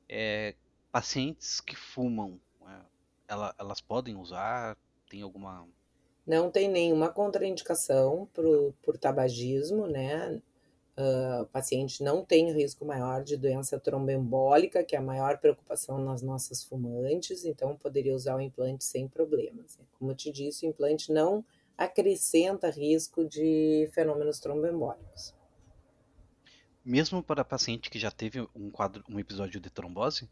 É, 0.08 0.56
pacientes 0.92 1.62
que 1.62 1.76
fumam 1.76 2.40
ela, 3.28 3.56
elas 3.58 3.82
podem 3.82 4.16
usar? 4.16 4.78
Tem 5.10 5.22
alguma. 5.22 5.68
Não 6.26 6.50
tem 6.50 6.70
nenhuma 6.70 7.10
contraindicação 7.10 8.30
pro, 8.34 8.74
por 8.82 8.98
tabagismo, 8.98 9.88
né? 9.88 10.42
Uh, 10.96 11.46
paciente 11.48 12.04
não 12.04 12.24
tem 12.24 12.52
risco 12.54 12.86
maior 12.86 13.24
de 13.24 13.36
doença 13.36 13.80
tromboembólica, 13.80 14.84
que 14.84 14.96
é 14.96 15.00
a 15.00 15.02
maior 15.02 15.40
preocupação 15.40 15.98
nas 15.98 16.22
nossas 16.22 16.64
fumantes, 16.64 17.46
então 17.46 17.76
poderia 17.76 18.14
usar 18.14 18.36
o 18.36 18.42
implante 18.42 18.84
sem 18.84 19.08
problemas. 19.08 19.80
Como 19.98 20.12
eu 20.12 20.16
te 20.16 20.32
disse, 20.32 20.68
o 20.68 20.70
implante 20.70 21.12
não 21.12 21.44
acrescenta 21.76 22.70
risco 22.70 23.26
de 23.26 23.90
fenômenos 23.92 24.40
tromboembólicos. 24.40 25.34
Mesmo 26.86 27.24
para 27.24 27.44
paciente 27.44 27.90
que 27.90 27.98
já 27.98 28.12
teve 28.12 28.48
um 28.54 28.70
quadro, 28.70 29.04
um 29.10 29.18
episódio 29.20 29.60
de 29.60 29.70
trombose? 29.72 30.30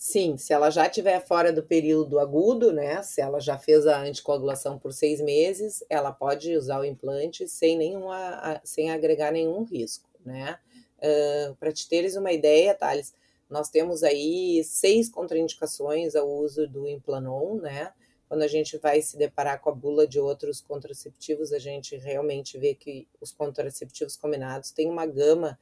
Sim, 0.00 0.36
se 0.36 0.52
ela 0.52 0.70
já 0.70 0.86
estiver 0.86 1.20
fora 1.20 1.52
do 1.52 1.60
período 1.62 2.20
agudo, 2.20 2.72
né? 2.72 3.02
Se 3.02 3.20
ela 3.20 3.40
já 3.40 3.58
fez 3.58 3.84
a 3.84 4.00
anticoagulação 4.00 4.78
por 4.78 4.92
seis 4.92 5.20
meses, 5.20 5.84
ela 5.90 6.12
pode 6.12 6.54
usar 6.56 6.78
o 6.80 6.84
implante 6.84 7.48
sem 7.48 7.76
nenhuma, 7.76 8.60
sem 8.62 8.92
agregar 8.92 9.32
nenhum 9.32 9.64
risco, 9.64 10.08
né? 10.24 10.58
Uh, 10.98 11.54
Para 11.56 11.72
te 11.72 11.88
teres 11.88 12.14
uma 12.14 12.30
ideia, 12.30 12.74
Thales, 12.74 13.12
nós 13.50 13.70
temos 13.70 14.04
aí 14.04 14.62
seis 14.62 15.08
contraindicações 15.08 16.14
ao 16.14 16.28
uso 16.28 16.68
do 16.68 16.86
Implanon, 16.86 17.56
né? 17.56 17.92
Quando 18.28 18.42
a 18.42 18.48
gente 18.48 18.78
vai 18.78 19.02
se 19.02 19.16
deparar 19.16 19.60
com 19.60 19.70
a 19.70 19.74
bula 19.74 20.06
de 20.06 20.20
outros 20.20 20.60
contraceptivos, 20.60 21.52
a 21.52 21.58
gente 21.58 21.96
realmente 21.96 22.56
vê 22.56 22.72
que 22.74 23.08
os 23.20 23.32
contraceptivos 23.32 24.16
combinados 24.16 24.70
têm 24.70 24.88
uma 24.88 25.06
gama 25.06 25.58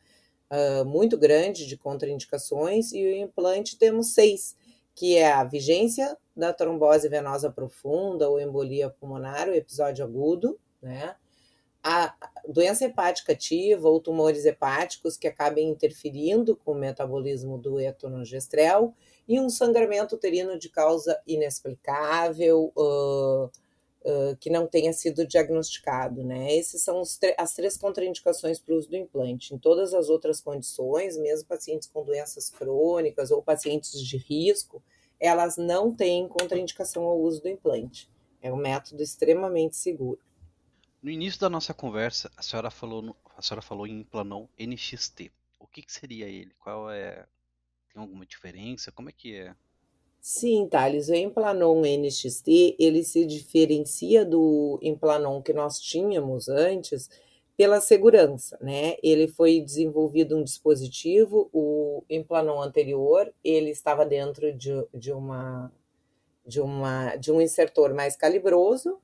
uh, 0.51 0.85
muito 0.85 1.17
grande 1.19 1.67
de 1.67 1.77
contraindicações 1.77 2.93
e 2.93 3.05
o 3.05 3.17
implante 3.17 3.79
temos 3.79 4.15
seis, 4.15 4.57
que 4.95 5.17
é 5.17 5.33
a 5.33 5.45
vigência 5.45 6.17
da 6.37 6.53
trombose 6.53 7.09
venosa 7.09 7.51
profunda 7.51 8.29
ou 8.29 8.41
embolia 8.41 8.91
pulmonar, 8.91 9.49
o 9.49 9.55
episódio 9.55 10.05
agudo, 10.05 10.59
né? 10.81 11.17
A 11.83 12.13
doença 12.49 12.85
hepática 12.85 13.33
ativa 13.33 13.89
ou 13.89 14.01
tumores 14.01 14.45
hepáticos 14.45 15.17
que 15.17 15.29
acabem 15.29 15.69
interferindo 15.69 16.57
com 16.57 16.73
o 16.73 16.75
metabolismo 16.75 17.57
do 17.57 17.79
etonogestrel 17.79 18.93
e 19.29 19.39
um 19.39 19.49
sangramento 19.49 20.17
uterino 20.17 20.59
de 20.59 20.69
causa 20.69 21.21
inexplicável, 21.25 22.73
uh, 22.77 23.49
que 24.39 24.51
não 24.51 24.67
tenha 24.67 24.93
sido 24.93 25.27
diagnosticado, 25.27 26.23
né? 26.23 26.57
Essas 26.57 26.83
são 26.83 27.03
as 27.03 27.55
três 27.55 27.77
contraindicações 27.77 28.59
para 28.59 28.75
o 28.75 28.79
uso 28.79 28.89
do 28.89 28.97
implante. 28.97 29.55
Em 29.55 29.59
todas 29.59 29.93
as 29.93 30.09
outras 30.09 30.41
condições, 30.41 31.17
mesmo 31.17 31.49
pacientes 31.49 31.89
com 31.89 32.05
doenças 32.05 32.49
crônicas 32.49 33.31
ou 33.31 33.43
pacientes 33.43 34.01
de 34.01 34.17
risco, 34.17 34.83
elas 35.19 35.57
não 35.57 35.93
têm 35.95 36.29
contraindicação 36.29 37.03
ao 37.05 37.19
uso 37.19 37.43
do 37.43 37.49
implante. 37.49 38.09
É 38.41 38.53
um 38.53 38.57
método 38.57 39.03
extremamente 39.03 39.77
seguro. 39.77 40.21
No 41.03 41.11
início 41.11 41.41
da 41.41 41.51
nossa 41.51 41.75
conversa, 41.75 42.31
a 42.37 42.43
senhora 42.43 42.71
falou, 42.71 43.17
a 43.37 43.43
senhora 43.43 43.63
falou 43.63 43.87
em 43.87 44.01
Implanon 44.01 44.47
NXT. 44.59 45.33
O 45.59 45.67
que, 45.67 45.83
que 45.83 45.93
seria 45.93 46.27
ele? 46.27 46.53
Qual 46.59 46.91
é? 46.91 47.27
Tem 47.93 48.01
alguma 48.01 48.25
diferença? 48.25 48.93
Como 48.93 49.09
é 49.09 49.13
que 49.13 49.35
é? 49.35 49.55
Sim, 50.29 50.67
Thales, 50.67 51.09
o 51.09 51.15
Implanon 51.15 51.83
NXT, 51.83 52.75
ele 52.81 53.05
se 53.05 53.25
diferencia 53.25 54.25
do 54.25 54.77
Implanon 54.83 55.41
que 55.41 55.53
nós 55.53 55.79
tínhamos 55.79 56.49
antes 56.49 57.09
pela 57.57 57.81
segurança, 57.81 58.59
né? 58.61 58.97
Ele 59.05 59.29
foi 59.29 59.61
desenvolvido 59.61 60.37
um 60.37 60.43
dispositivo, 60.43 61.49
o 61.53 62.03
Implanon 62.11 62.61
anterior, 62.61 63.33
ele 63.45 63.71
estava 63.71 64.05
dentro 64.05 64.53
de, 64.53 64.73
de, 64.93 65.13
uma, 65.13 65.73
de, 66.45 66.61
uma, 66.61 67.15
de 67.15 67.31
um 67.31 67.41
insertor 67.41 67.95
mais 67.95 68.17
calibroso, 68.17 68.99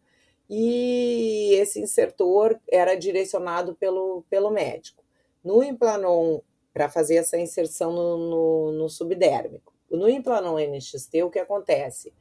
e 0.50 1.50
esse 1.52 1.78
insertor 1.80 2.58
era 2.68 2.96
direcionado 2.96 3.76
pelo, 3.76 4.24
pelo 4.28 4.50
médico. 4.50 5.04
No 5.44 5.62
Implanon, 5.62 6.40
para 6.74 6.88
fazer 6.88 7.14
essa 7.14 7.38
inserção 7.38 7.92
no, 7.92 8.18
no, 8.18 8.72
no 8.72 8.88
subdérmico, 8.88 9.71
no 9.96 10.08
implanon 10.08 10.58
NXT, 10.58 11.22
o 11.22 11.30
que 11.30 11.38
acontece? 11.38 12.12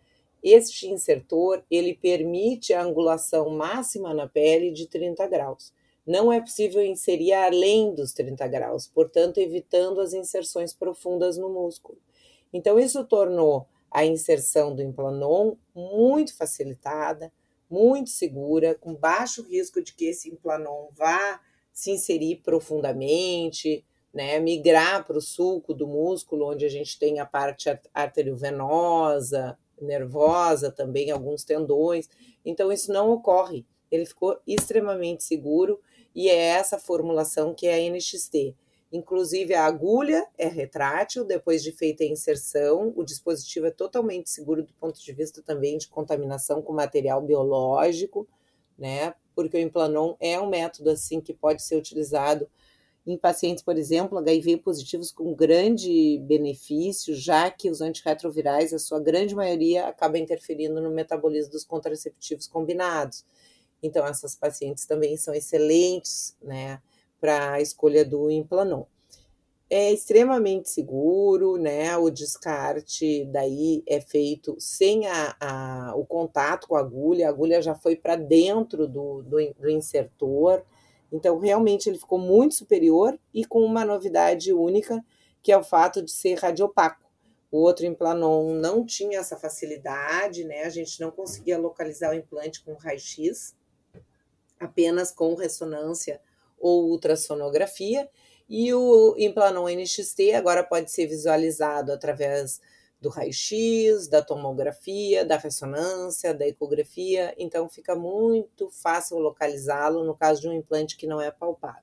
Este 0.43 0.87
insertor, 0.87 1.63
ele 1.69 1.93
permite 1.93 2.73
a 2.73 2.83
angulação 2.83 3.49
máxima 3.49 4.13
na 4.13 4.27
pele 4.27 4.71
de 4.71 4.87
30 4.87 5.27
graus. 5.27 5.73
Não 6.05 6.33
é 6.33 6.41
possível 6.41 6.83
inserir 6.83 7.33
além 7.33 7.93
dos 7.93 8.11
30 8.13 8.47
graus, 8.47 8.87
portanto, 8.87 9.39
evitando 9.39 10.01
as 10.01 10.13
inserções 10.13 10.73
profundas 10.73 11.37
no 11.37 11.49
músculo. 11.49 11.97
Então, 12.51 12.79
isso 12.79 13.03
tornou 13.05 13.67
a 13.91 14.05
inserção 14.05 14.75
do 14.75 14.81
implanon 14.81 15.55
muito 15.75 16.35
facilitada, 16.35 17.31
muito 17.69 18.09
segura, 18.09 18.73
com 18.73 18.95
baixo 18.95 19.43
risco 19.43 19.81
de 19.81 19.93
que 19.93 20.05
esse 20.05 20.29
implanon 20.29 20.87
vá 20.91 21.39
se 21.71 21.91
inserir 21.91 22.37
profundamente, 22.37 23.85
né, 24.13 24.39
migrar 24.39 25.05
para 25.05 25.17
o 25.17 25.21
sulco 25.21 25.73
do 25.73 25.87
músculo, 25.87 26.49
onde 26.49 26.65
a 26.65 26.69
gente 26.69 26.99
tem 26.99 27.19
a 27.19 27.25
parte 27.25 27.69
arteriovenosa, 27.93 29.57
nervosa, 29.79 30.71
também 30.71 31.11
alguns 31.11 31.43
tendões. 31.43 32.09
Então, 32.45 32.71
isso 32.71 32.91
não 32.91 33.11
ocorre. 33.11 33.65
Ele 33.89 34.05
ficou 34.05 34.39
extremamente 34.45 35.23
seguro 35.23 35.79
e 36.13 36.29
é 36.29 36.35
essa 36.35 36.77
formulação 36.77 37.53
que 37.53 37.67
é 37.67 37.75
a 37.75 37.89
NXT. 37.89 38.55
Inclusive, 38.91 39.53
a 39.53 39.65
agulha 39.65 40.27
é 40.37 40.47
retrátil 40.47 41.23
depois 41.23 41.63
de 41.63 41.71
feita 41.71 42.03
a 42.03 42.07
inserção. 42.07 42.91
O 42.95 43.05
dispositivo 43.05 43.67
é 43.67 43.71
totalmente 43.71 44.29
seguro 44.29 44.63
do 44.63 44.73
ponto 44.73 45.01
de 45.01 45.13
vista 45.13 45.41
também 45.41 45.77
de 45.77 45.87
contaminação 45.87 46.61
com 46.61 46.73
material 46.73 47.21
biológico, 47.21 48.27
né? 48.77 49.13
Porque 49.33 49.55
o 49.55 49.59
Implanon 49.59 50.15
é 50.19 50.37
um 50.39 50.49
método 50.49 50.89
assim 50.89 51.21
que 51.21 51.33
pode 51.33 51.63
ser 51.63 51.77
utilizado 51.77 52.49
em 53.05 53.17
pacientes, 53.17 53.63
por 53.63 53.77
exemplo, 53.77 54.17
HIV 54.19 54.57
positivos 54.57 55.11
com 55.11 55.33
grande 55.33 56.19
benefício, 56.23 57.15
já 57.15 57.49
que 57.49 57.69
os 57.69 57.81
antirretrovirais, 57.81 58.73
a 58.73 58.79
sua 58.79 58.99
grande 58.99 59.33
maioria, 59.33 59.87
acaba 59.87 60.19
interferindo 60.19 60.79
no 60.79 60.91
metabolismo 60.91 61.51
dos 61.51 61.65
contraceptivos 61.65 62.47
combinados. 62.47 63.25
Então, 63.81 64.05
essas 64.05 64.35
pacientes 64.35 64.85
também 64.85 65.17
são 65.17 65.33
excelentes, 65.33 66.37
né, 66.41 66.79
para 67.19 67.53
a 67.53 67.61
escolha 67.61 68.05
do 68.05 68.29
Implanon. 68.29 68.83
É 69.69 69.91
extremamente 69.91 70.69
seguro, 70.69 71.55
né? 71.55 71.95
O 71.95 72.09
descarte 72.09 73.23
daí 73.31 73.81
é 73.87 74.01
feito 74.01 74.53
sem 74.59 75.07
a, 75.07 75.35
a 75.39 75.93
o 75.95 76.05
contato 76.05 76.67
com 76.67 76.75
a 76.75 76.81
agulha, 76.81 77.27
a 77.27 77.29
agulha 77.29 77.61
já 77.61 77.73
foi 77.73 77.95
para 77.95 78.17
dentro 78.17 78.85
do, 78.85 79.21
do, 79.21 79.37
do 79.57 79.69
insertor, 79.69 80.61
então, 81.11 81.37
realmente, 81.39 81.89
ele 81.89 81.99
ficou 81.99 82.17
muito 82.17 82.55
superior 82.55 83.19
e 83.33 83.43
com 83.45 83.59
uma 83.59 83.83
novidade 83.83 84.53
única, 84.53 85.03
que 85.43 85.51
é 85.51 85.57
o 85.57 85.63
fato 85.63 86.01
de 86.01 86.11
ser 86.11 86.39
radiopaco. 86.39 87.09
O 87.51 87.57
outro 87.57 87.85
implanon 87.85 88.53
não 88.53 88.85
tinha 88.85 89.19
essa 89.19 89.35
facilidade, 89.35 90.45
né? 90.45 90.63
A 90.63 90.69
gente 90.69 91.01
não 91.01 91.11
conseguia 91.11 91.57
localizar 91.57 92.11
o 92.11 92.15
implante 92.15 92.63
com 92.63 92.73
raio-x, 92.75 93.53
apenas 94.57 95.11
com 95.11 95.35
ressonância 95.35 96.21
ou 96.57 96.85
ultrassonografia. 96.85 98.09
E 98.47 98.73
o 98.73 99.15
implanon 99.17 99.67
NXT 99.67 100.33
agora 100.35 100.63
pode 100.63 100.91
ser 100.91 101.07
visualizado 101.07 101.91
através 101.91 102.61
do 103.01 103.09
raio-x, 103.09 104.07
da 104.07 104.21
tomografia, 104.21 105.25
da 105.25 105.35
ressonância, 105.35 106.35
da 106.35 106.47
ecografia, 106.47 107.33
então 107.35 107.67
fica 107.67 107.95
muito 107.95 108.69
fácil 108.69 109.17
localizá-lo 109.17 110.03
no 110.03 110.15
caso 110.15 110.41
de 110.41 110.47
um 110.47 110.53
implante 110.53 110.95
que 110.95 111.07
não 111.07 111.19
é 111.19 111.31
palpável. 111.31 111.81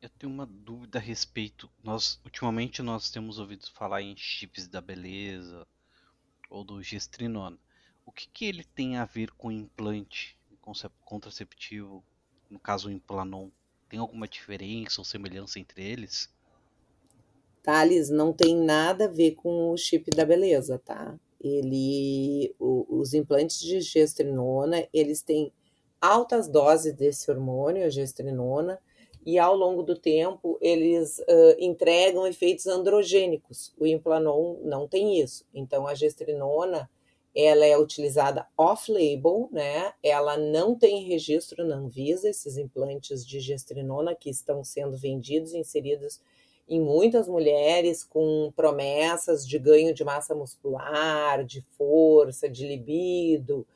Eu 0.00 0.08
tenho 0.08 0.32
uma 0.32 0.44
dúvida 0.44 0.98
a 0.98 1.00
respeito. 1.00 1.70
Nós 1.80 2.20
ultimamente 2.24 2.82
nós 2.82 3.08
temos 3.08 3.38
ouvido 3.38 3.70
falar 3.70 4.02
em 4.02 4.16
chips 4.16 4.66
da 4.66 4.80
beleza 4.80 5.64
ou 6.50 6.64
do 6.64 6.82
gestrinona. 6.82 7.56
O 8.04 8.10
que, 8.10 8.26
que 8.26 8.44
ele 8.44 8.64
tem 8.64 8.96
a 8.96 9.04
ver 9.04 9.30
com 9.30 9.52
implante 9.52 10.36
contraceptivo, 11.04 12.04
no 12.50 12.58
caso 12.58 12.88
o 12.88 12.90
implanon? 12.90 13.48
Tem 13.88 14.00
alguma 14.00 14.26
diferença 14.26 15.00
ou 15.00 15.04
semelhança 15.04 15.60
entre 15.60 15.84
eles? 15.84 16.28
Thales 17.62 18.10
não 18.10 18.32
tem 18.32 18.56
nada 18.56 19.04
a 19.04 19.08
ver 19.08 19.32
com 19.32 19.70
o 19.70 19.76
chip 19.76 20.10
da 20.10 20.24
beleza, 20.24 20.80
tá? 20.84 21.18
Ele, 21.40 22.54
o, 22.58 22.86
os 22.88 23.14
implantes 23.14 23.60
de 23.60 23.80
gestrinona, 23.80 24.86
eles 24.92 25.22
têm 25.22 25.52
altas 26.00 26.48
doses 26.48 26.92
desse 26.94 27.30
hormônio, 27.30 27.86
a 27.86 27.90
gestrinona, 27.90 28.80
e 29.24 29.38
ao 29.38 29.54
longo 29.54 29.84
do 29.84 29.96
tempo 29.96 30.58
eles 30.60 31.18
uh, 31.20 31.56
entregam 31.58 32.26
efeitos 32.26 32.66
androgênicos. 32.66 33.72
O 33.78 33.86
implanon 33.86 34.56
não 34.64 34.88
tem 34.88 35.20
isso. 35.20 35.44
Então 35.54 35.86
a 35.86 35.94
gestrinona 35.94 36.90
ela 37.34 37.64
é 37.64 37.78
utilizada 37.78 38.46
off-label, 38.58 39.48
né? 39.50 39.94
Ela 40.02 40.36
não 40.36 40.74
tem 40.74 41.04
registro 41.04 41.64
na 41.64 41.76
Anvisa, 41.76 42.28
esses 42.28 42.58
implantes 42.58 43.26
de 43.26 43.40
gestrinona 43.40 44.14
que 44.14 44.28
estão 44.28 44.62
sendo 44.62 44.98
vendidos, 44.98 45.54
inseridos 45.54 46.20
em 46.68 46.80
muitas 46.80 47.28
mulheres 47.28 48.04
com 48.04 48.52
promessas 48.54 49.46
de 49.46 49.58
ganho 49.58 49.94
de 49.94 50.04
massa 50.04 50.34
muscular, 50.34 51.44
de 51.44 51.60
força, 51.76 52.48
de 52.48 52.66
libido, 52.66 53.66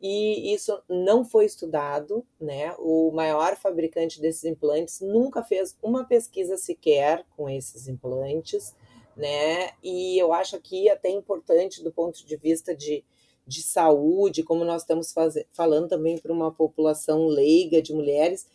e 0.00 0.52
isso 0.52 0.78
não 0.88 1.24
foi 1.24 1.46
estudado, 1.46 2.24
né? 2.40 2.74
O 2.78 3.10
maior 3.12 3.56
fabricante 3.56 4.20
desses 4.20 4.44
implantes 4.44 5.00
nunca 5.00 5.42
fez 5.42 5.76
uma 5.82 6.04
pesquisa 6.04 6.56
sequer 6.56 7.24
com 7.36 7.48
esses 7.48 7.88
implantes, 7.88 8.74
né? 9.16 9.70
E 9.82 10.18
eu 10.18 10.32
acho 10.32 10.54
aqui 10.56 10.88
até 10.90 11.08
importante 11.08 11.82
do 11.82 11.90
ponto 11.90 12.26
de 12.26 12.36
vista 12.36 12.74
de, 12.74 13.02
de 13.46 13.62
saúde, 13.62 14.42
como 14.42 14.64
nós 14.64 14.82
estamos 14.82 15.12
faz, 15.12 15.34
falando 15.52 15.88
também 15.88 16.18
para 16.18 16.32
uma 16.32 16.52
população 16.52 17.26
leiga 17.26 17.80
de 17.80 17.94
mulheres, 17.94 18.46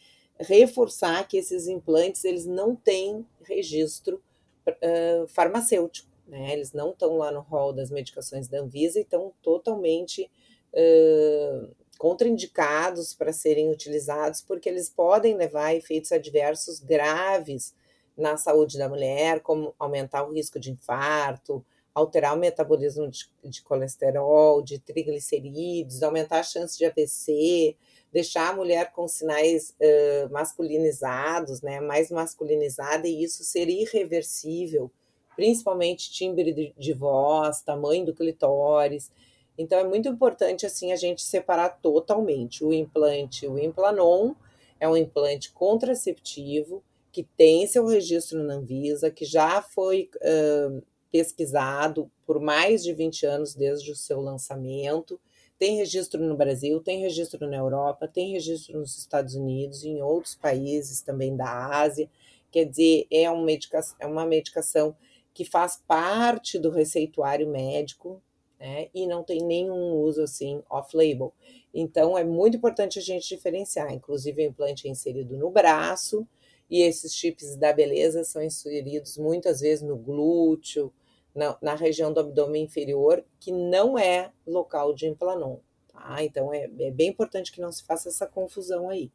reforçar 0.41 1.27
que 1.27 1.37
esses 1.37 1.67
implantes 1.67 2.23
eles 2.23 2.45
não 2.45 2.75
têm 2.75 3.25
registro 3.43 4.21
uh, 4.67 5.27
farmacêutico, 5.27 6.09
né? 6.27 6.53
Eles 6.53 6.73
não 6.73 6.91
estão 6.91 7.17
lá 7.17 7.31
no 7.31 7.41
rol 7.41 7.73
das 7.73 7.91
medicações 7.91 8.47
da 8.47 8.59
Anvisa 8.59 8.99
e 8.99 9.03
estão 9.03 9.33
totalmente 9.41 10.29
uh, 10.73 11.75
contraindicados 11.97 13.13
para 13.13 13.31
serem 13.31 13.69
utilizados, 13.69 14.41
porque 14.41 14.67
eles 14.67 14.89
podem 14.89 15.35
levar 15.35 15.75
efeitos 15.75 16.11
adversos 16.11 16.79
graves 16.79 17.75
na 18.17 18.37
saúde 18.37 18.77
da 18.77 18.89
mulher, 18.89 19.41
como 19.41 19.73
aumentar 19.77 20.23
o 20.23 20.33
risco 20.33 20.59
de 20.59 20.71
infarto, 20.71 21.63
alterar 21.93 22.35
o 22.35 22.39
metabolismo 22.39 23.09
de, 23.09 23.29
de 23.43 23.61
colesterol, 23.61 24.61
de 24.61 24.79
triglicerídeos, 24.79 26.01
aumentar 26.01 26.39
a 26.39 26.43
chance 26.43 26.77
de 26.77 26.85
AVC, 26.85 27.75
deixar 28.11 28.49
a 28.49 28.55
mulher 28.55 28.91
com 28.91 29.07
sinais 29.07 29.73
uh, 29.79 30.31
masculinizados, 30.31 31.61
né, 31.61 31.79
mais 31.79 32.11
masculinizada, 32.11 33.07
e 33.07 33.23
isso 33.23 33.43
ser 33.43 33.69
irreversível, 33.69 34.91
principalmente 35.35 36.11
timbre 36.11 36.73
de, 36.77 36.93
voz, 36.93 37.61
tamanho 37.61 38.05
do 38.05 38.13
clitóris. 38.13 39.09
Então 39.57 39.79
é 39.79 39.83
muito 39.83 40.09
importante 40.09 40.65
assim 40.65 40.91
a 40.91 40.95
gente 40.95 41.21
separar 41.21 41.69
totalmente 41.81 42.63
o 42.63 42.73
implante, 42.73 43.47
o 43.47 43.57
implanon 43.57 44.33
é 44.79 44.87
um 44.89 44.97
implante 44.97 45.51
contraceptivo 45.51 46.83
que 47.11 47.23
tem 47.23 47.67
seu 47.67 47.85
registro 47.85 48.41
na 48.41 48.55
Anvisa, 48.55 49.11
que 49.11 49.25
já 49.25 49.61
foi 49.61 50.09
uh, 50.15 50.81
pesquisado 51.11 52.09
por 52.25 52.39
mais 52.39 52.81
de 52.81 52.93
20 52.93 53.25
anos 53.25 53.53
desde 53.53 53.91
o 53.91 53.95
seu 53.95 54.21
lançamento 54.21 55.19
tem 55.61 55.75
registro 55.75 56.19
no 56.19 56.35
Brasil, 56.35 56.79
tem 56.79 57.01
registro 57.01 57.47
na 57.47 57.57
Europa, 57.57 58.07
tem 58.07 58.31
registro 58.31 58.79
nos 58.79 58.97
Estados 58.97 59.35
Unidos 59.35 59.83
em 59.83 60.01
outros 60.01 60.33
países 60.33 61.03
também 61.03 61.35
da 61.35 61.79
Ásia. 61.79 62.09
Quer 62.49 62.65
dizer, 62.65 63.05
é 63.11 63.29
uma 63.29 63.43
medicação, 63.43 63.95
é 63.99 64.07
uma 64.07 64.25
medicação 64.25 64.95
que 65.31 65.45
faz 65.45 65.79
parte 65.87 66.57
do 66.57 66.71
receituário 66.71 67.47
médico 67.47 68.19
né, 68.59 68.89
e 68.91 69.05
não 69.05 69.23
tem 69.23 69.37
nenhum 69.45 69.93
uso 69.97 70.23
assim 70.23 70.63
off-label. 70.67 71.31
Então, 71.71 72.17
é 72.17 72.23
muito 72.23 72.57
importante 72.57 72.97
a 72.97 73.01
gente 73.03 73.29
diferenciar. 73.29 73.93
Inclusive, 73.93 74.41
o 74.41 74.49
implante 74.49 74.87
é 74.87 74.89
inserido 74.89 75.37
no 75.37 75.51
braço 75.51 76.27
e 76.71 76.81
esses 76.81 77.13
chips 77.13 77.55
da 77.55 77.71
beleza 77.71 78.23
são 78.23 78.41
inseridos 78.41 79.15
muitas 79.15 79.59
vezes 79.59 79.83
no 79.83 79.95
glúteo, 79.95 80.91
na, 81.33 81.57
na, 81.61 81.75
região 81.75 82.11
do 82.11 82.19
abdômen 82.19 82.63
inferior, 82.63 83.23
que 83.39 83.51
não 83.51 83.97
é 83.97 84.31
local 84.45 84.93
de 84.93 85.07
implanon. 85.07 85.57
Tá? 85.87 86.23
Então 86.23 86.53
é, 86.53 86.69
é 86.79 86.91
bem 86.91 87.09
importante 87.09 87.51
que 87.51 87.61
não 87.61 87.71
se 87.71 87.83
faça 87.83 88.09
essa 88.09 88.27
confusão 88.27 88.89
aí. 88.89 89.11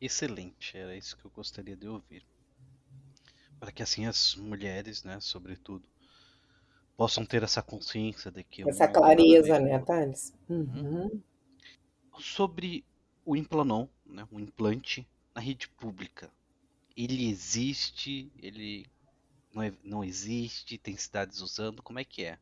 Excelente, 0.00 0.76
era 0.76 0.94
isso 0.94 1.16
que 1.16 1.24
eu 1.24 1.30
gostaria 1.30 1.76
de 1.76 1.88
ouvir. 1.88 2.24
Para 3.58 3.72
que 3.72 3.82
assim 3.82 4.06
as 4.06 4.34
mulheres, 4.34 5.02
né, 5.02 5.18
sobretudo, 5.20 5.88
possam 6.96 7.24
ter 7.24 7.42
essa 7.42 7.62
consciência 7.62 8.30
de 8.30 8.42
que. 8.44 8.68
Essa 8.68 8.88
clareza, 8.88 9.58
né, 9.58 9.78
Thales? 9.78 10.34
Uhum. 10.48 10.66
uhum. 10.74 11.22
Sobre 12.18 12.84
o 13.24 13.36
implanon, 13.36 13.86
né, 14.04 14.28
o 14.30 14.38
implante 14.38 15.08
na 15.34 15.40
rede 15.40 15.68
pública. 15.68 16.30
Ele 16.96 17.28
existe, 17.28 18.30
ele 18.40 18.86
não, 19.54 19.62
é, 19.62 19.72
não 19.84 20.04
existe, 20.04 20.76
tem 20.76 20.96
cidades 20.96 21.40
usando, 21.40 21.82
como 21.82 21.98
é 21.98 22.04
que 22.04 22.24
é 22.24 22.38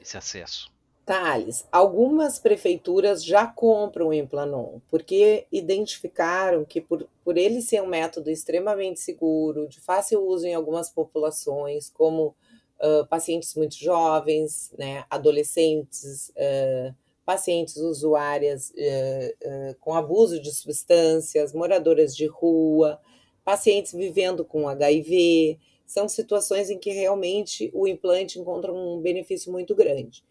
esse 0.00 0.16
acesso? 0.16 0.70
Thales, 1.04 1.66
algumas 1.72 2.38
prefeituras 2.38 3.24
já 3.24 3.44
compram 3.46 4.08
o 4.08 4.14
Implanon, 4.14 4.78
porque 4.88 5.46
identificaram 5.50 6.64
que 6.64 6.80
por, 6.80 7.08
por 7.24 7.36
ele 7.36 7.60
ser 7.60 7.82
um 7.82 7.88
método 7.88 8.30
extremamente 8.30 9.00
seguro, 9.00 9.66
de 9.66 9.80
fácil 9.80 10.24
uso 10.24 10.46
em 10.46 10.54
algumas 10.54 10.90
populações, 10.90 11.90
como 11.90 12.36
uh, 12.78 13.06
pacientes 13.08 13.54
muito 13.56 13.74
jovens, 13.74 14.72
né, 14.78 15.04
adolescentes, 15.10 16.28
uh, 16.30 16.94
pacientes 17.24 17.76
usuárias 17.76 18.70
uh, 18.70 19.74
com 19.80 19.94
abuso 19.94 20.40
de 20.40 20.52
substâncias, 20.52 21.52
moradoras 21.52 22.14
de 22.14 22.26
rua, 22.26 23.00
pacientes 23.44 23.92
vivendo 23.92 24.44
com 24.44 24.68
HIV, 24.68 25.58
são 25.92 26.08
situações 26.08 26.70
em 26.70 26.78
que 26.78 26.90
realmente 26.90 27.70
o 27.74 27.86
implante 27.86 28.38
encontra 28.38 28.72
um 28.72 29.00
benefício 29.00 29.52
muito 29.52 29.74
grande. 29.74 30.24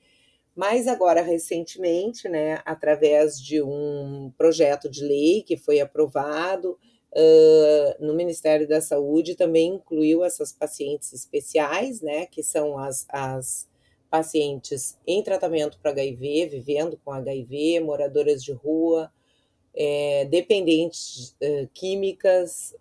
Mas 0.55 0.87
agora, 0.87 1.21
recentemente, 1.21 2.27
né, 2.27 2.61
através 2.65 3.39
de 3.39 3.61
um 3.61 4.31
projeto 4.37 4.89
de 4.89 5.03
lei 5.03 5.43
que 5.43 5.55
foi 5.55 5.79
aprovado 5.79 6.77
uh, 7.13 8.05
no 8.05 8.13
Ministério 8.13 8.67
da 8.67 8.81
Saúde, 8.81 9.35
também 9.35 9.75
incluiu 9.75 10.25
essas 10.25 10.51
pacientes 10.51 11.13
especiais, 11.13 12.01
né, 12.01 12.25
que 12.25 12.43
são 12.43 12.77
as, 12.77 13.05
as 13.09 13.69
pacientes 14.09 14.97
em 15.07 15.23
tratamento 15.23 15.79
para 15.81 15.91
HIV, 15.91 16.47
vivendo 16.47 16.99
com 17.05 17.11
HIV, 17.11 17.79
moradoras 17.79 18.43
de 18.43 18.51
rua, 18.51 19.09
é, 19.73 20.25
dependentes 20.25 21.29
uh, 21.41 21.67
químicas, 21.73 22.75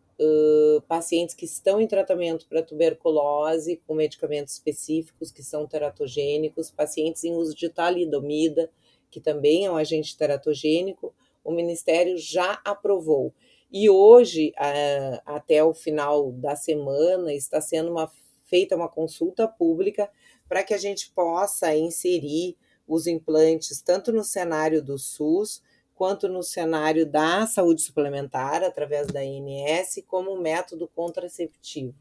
pacientes 0.86 1.34
que 1.34 1.44
estão 1.44 1.80
em 1.80 1.86
tratamento 1.86 2.46
para 2.46 2.62
tuberculose 2.62 3.80
com 3.86 3.94
medicamentos 3.94 4.54
específicos 4.54 5.30
que 5.30 5.42
são 5.42 5.66
teratogênicos, 5.66 6.70
pacientes 6.70 7.24
em 7.24 7.32
uso 7.32 7.54
de 7.54 7.68
talidomida, 7.68 8.70
que 9.10 9.20
também 9.20 9.66
é 9.66 9.70
um 9.70 9.76
agente 9.76 10.16
teratogênico, 10.16 11.14
o 11.42 11.50
Ministério 11.50 12.18
já 12.18 12.60
aprovou. 12.64 13.32
E 13.72 13.88
hoje, 13.88 14.52
uh, 14.58 15.20
até 15.24 15.62
o 15.64 15.72
final 15.72 16.32
da 16.32 16.54
semana, 16.54 17.32
está 17.32 17.60
sendo 17.60 17.90
uma, 17.90 18.10
feita 18.44 18.76
uma 18.76 18.88
consulta 18.88 19.48
pública 19.48 20.10
para 20.48 20.62
que 20.62 20.74
a 20.74 20.78
gente 20.78 21.10
possa 21.12 21.74
inserir 21.74 22.56
os 22.86 23.06
implantes 23.06 23.80
tanto 23.80 24.12
no 24.12 24.24
cenário 24.24 24.82
do 24.82 24.98
SUS 24.98 25.62
quanto 26.00 26.30
no 26.30 26.42
cenário 26.42 27.04
da 27.04 27.46
saúde 27.46 27.82
suplementar, 27.82 28.64
através 28.64 29.08
da 29.08 29.22
INS, 29.22 30.02
como 30.06 30.34
método 30.34 30.88
contraceptivo. 30.88 31.94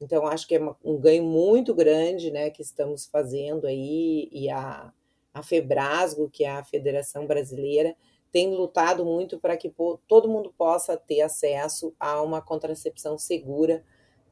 Então, 0.00 0.26
acho 0.26 0.48
que 0.48 0.54
é 0.54 0.74
um 0.82 0.96
ganho 0.96 1.22
muito 1.22 1.74
grande 1.74 2.30
né, 2.30 2.48
que 2.48 2.62
estamos 2.62 3.04
fazendo 3.04 3.66
aí, 3.66 4.26
e 4.32 4.48
a, 4.48 4.90
a 5.34 5.42
Febrasgo, 5.42 6.30
que 6.30 6.44
é 6.44 6.50
a 6.50 6.64
Federação 6.64 7.26
Brasileira, 7.26 7.94
tem 8.32 8.54
lutado 8.54 9.04
muito 9.04 9.38
para 9.38 9.54
que 9.54 9.70
todo 10.08 10.30
mundo 10.30 10.50
possa 10.56 10.96
ter 10.96 11.20
acesso 11.20 11.94
a 12.00 12.22
uma 12.22 12.40
contracepção 12.40 13.18
segura, 13.18 13.84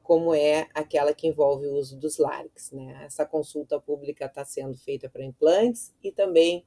como 0.02 0.34
é 0.34 0.66
aquela 0.72 1.12
que 1.12 1.28
envolve 1.28 1.66
o 1.66 1.74
uso 1.74 1.94
dos 1.98 2.16
LARCs. 2.16 2.72
Né? 2.72 3.02
Essa 3.04 3.26
consulta 3.26 3.78
pública 3.78 4.24
está 4.24 4.46
sendo 4.46 4.78
feita 4.78 5.10
para 5.10 5.22
implantes 5.22 5.92
e 6.02 6.10
também 6.10 6.64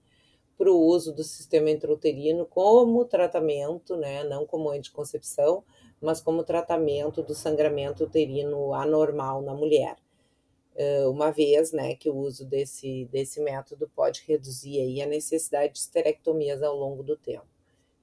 para 0.57 0.71
o 0.71 0.79
uso 0.79 1.13
do 1.13 1.23
sistema 1.23 1.69
intrauterino 1.69 2.45
como 2.45 3.05
tratamento, 3.05 3.95
né, 3.95 4.23
não 4.23 4.45
como 4.45 4.69
anticoncepção, 4.69 5.63
mas 6.01 6.21
como 6.21 6.43
tratamento 6.43 7.23
do 7.23 7.33
sangramento 7.33 8.03
uterino 8.03 8.73
anormal 8.73 9.41
na 9.41 9.53
mulher. 9.53 9.95
Uma 11.09 11.31
vez 11.31 11.71
né, 11.71 11.95
que 11.95 12.09
o 12.09 12.15
uso 12.15 12.45
desse, 12.45 13.05
desse 13.11 13.39
método 13.39 13.89
pode 13.95 14.23
reduzir 14.27 14.79
aí 14.79 15.01
a 15.01 15.05
necessidade 15.05 15.73
de 15.73 15.79
esterectomias 15.79 16.61
ao 16.63 16.75
longo 16.75 17.03
do 17.03 17.15
tempo. 17.15 17.47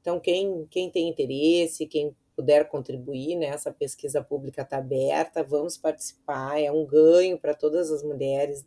Então, 0.01 0.19
quem, 0.19 0.67
quem 0.71 0.89
tem 0.89 1.09
interesse, 1.09 1.87
quem 1.87 2.17
puder 2.35 2.69
contribuir, 2.69 3.37
né, 3.37 3.47
essa 3.47 3.71
pesquisa 3.71 4.23
pública 4.23 4.63
está 4.63 4.79
aberta, 4.79 5.43
vamos 5.43 5.77
participar, 5.77 6.59
é 6.59 6.73
um 6.73 6.87
ganho 6.87 7.39
para 7.39 7.55
todas 7.55 7.91
as 7.91 8.03
mulheres 8.03 8.65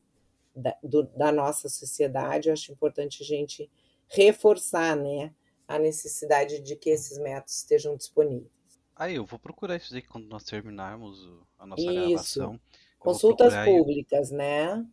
da, 0.55 0.75
do, 0.83 1.03
da 1.03 1.31
nossa 1.31 1.69
sociedade, 1.69 2.49
eu 2.49 2.53
acho 2.53 2.71
importante 2.71 3.23
a 3.23 3.25
gente 3.25 3.69
reforçar 4.07 4.95
né, 4.95 5.33
a 5.67 5.79
necessidade 5.79 6.59
de 6.59 6.75
que 6.75 6.89
esses 6.89 7.17
métodos 7.17 7.57
estejam 7.57 7.95
disponíveis. 7.95 8.51
Aí, 8.95 9.15
eu 9.15 9.25
vou 9.25 9.39
procurar 9.39 9.75
isso 9.75 9.93
aí 9.95 10.01
quando 10.01 10.27
nós 10.27 10.43
terminarmos 10.43 11.27
a 11.57 11.65
nossa 11.65 11.81
isso. 11.81 11.93
gravação. 11.93 12.59
Consultas 12.99 13.53
públicas, 13.65 14.31
né? 14.31 14.85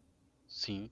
Sim. 0.48 0.90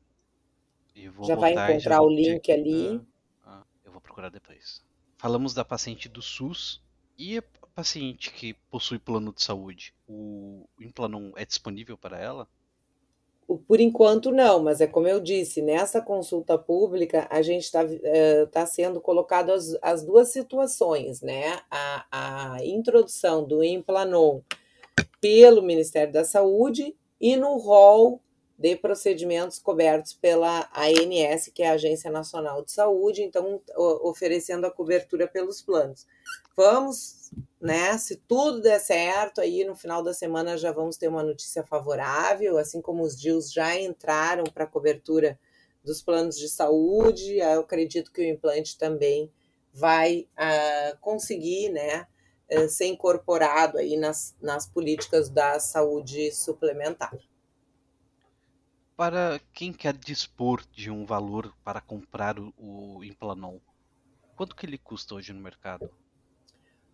já 1.26 1.35
vai 1.35 1.52
encontrar 1.52 1.78
já 1.78 2.00
o 2.00 2.09
link 2.09 2.52
ali. 2.52 3.00
Ah, 3.42 3.62
ah, 3.62 3.66
eu 3.85 3.90
vou 3.90 4.00
procurar 4.00 4.28
depois. 4.28 4.85
Falamos 5.16 5.52
da 5.52 5.64
paciente 5.64 6.09
do 6.09 6.22
SUS 6.22 6.81
e 7.16 7.38
a 7.38 7.42
paciente 7.74 8.31
que 8.33 8.54
possui 8.70 8.98
plano 8.98 9.33
de 9.33 9.42
saúde. 9.42 9.94
O 10.07 10.68
Implanon 10.78 11.33
é 11.35 11.44
disponível 11.44 11.98
para 11.98 12.18
ela? 12.18 12.46
Por 13.66 13.80
enquanto, 13.80 14.30
não, 14.30 14.62
mas 14.62 14.80
é 14.82 14.87
como 14.87 15.08
eu 15.08 15.20
disse, 15.20 15.62
nessa 15.62 16.02
consulta 16.02 16.58
pública, 16.58 17.26
a 17.30 17.40
gente 17.40 17.64
está 17.64 17.80
é, 18.02 18.44
tá 18.44 18.66
sendo 18.66 19.00
colocado 19.00 19.50
as, 19.52 19.74
as 19.80 20.04
duas 20.04 20.28
situações, 20.28 21.22
né? 21.22 21.58
A, 21.70 22.56
a 22.56 22.64
introdução 22.64 23.42
do 23.44 23.64
Implanon 23.64 24.40
pelo 25.18 25.62
Ministério 25.62 26.12
da 26.12 26.24
Saúde 26.24 26.94
e 27.18 27.37
no 27.37 27.56
rol 27.56 28.20
de 28.58 28.76
procedimentos 28.76 29.58
cobertos 29.58 30.12
pela 30.12 30.68
ANS, 30.74 31.48
que 31.54 31.62
é 31.62 31.70
a 31.70 31.74
Agência 31.74 32.11
Nacional 32.11 32.62
de 32.62 32.72
Saúde, 32.72 33.22
então 33.22 33.62
oferecendo 34.02 34.66
a 34.66 34.70
cobertura 34.70 35.28
pelos 35.28 35.62
planos. 35.62 36.06
Vamos 36.59 37.18
né? 37.61 37.97
Se 37.99 38.16
tudo 38.16 38.61
der 38.61 38.79
certo, 38.81 39.40
aí 39.40 39.64
no 39.64 39.75
final 39.75 40.03
da 40.03 40.14
semana 40.14 40.57
já 40.57 40.73
vamos 40.73 40.97
ter 40.97 41.09
uma 41.09 41.23
notícia 41.23 41.64
favorável, 41.64 42.59
assim 42.59 42.81
como 42.81 43.03
os 43.03 43.18
DIUs 43.18 43.53
já 43.53 43.79
entraram 43.79 44.44
para 44.44 44.66
cobertura 44.66 45.38
dos 45.85 46.03
planos 46.03 46.37
de 46.37 46.49
saúde, 46.49 47.38
eu 47.38 47.61
acredito 47.61 48.12
que 48.12 48.21
o 48.21 48.29
implante 48.29 48.77
também 48.77 49.33
vai 49.73 50.29
uh, 50.35 50.99
conseguir, 51.01 51.71
né, 51.71 52.07
uh, 52.53 52.68
ser 52.68 52.87
incorporado 52.87 53.79
aí 53.79 53.97
nas, 53.97 54.37
nas 54.40 54.66
políticas 54.66 55.29
da 55.31 55.59
saúde 55.61 56.33
suplementar. 56.33 57.16
Para 58.97 59.40
quem 59.53 59.73
quer 59.73 59.97
dispor 59.97 60.64
de 60.73 60.90
um 60.90 61.07
valor 61.07 61.55
para 61.64 61.81
comprar 61.81 62.38
o, 62.38 62.53
o 62.59 63.05
Implanon, 63.05 63.59
quanto 64.37 64.57
que 64.57 64.66
ele 64.66 64.79
custa 64.79 65.14
hoje 65.14 65.33
no 65.33 65.40
mercado? 65.40 65.88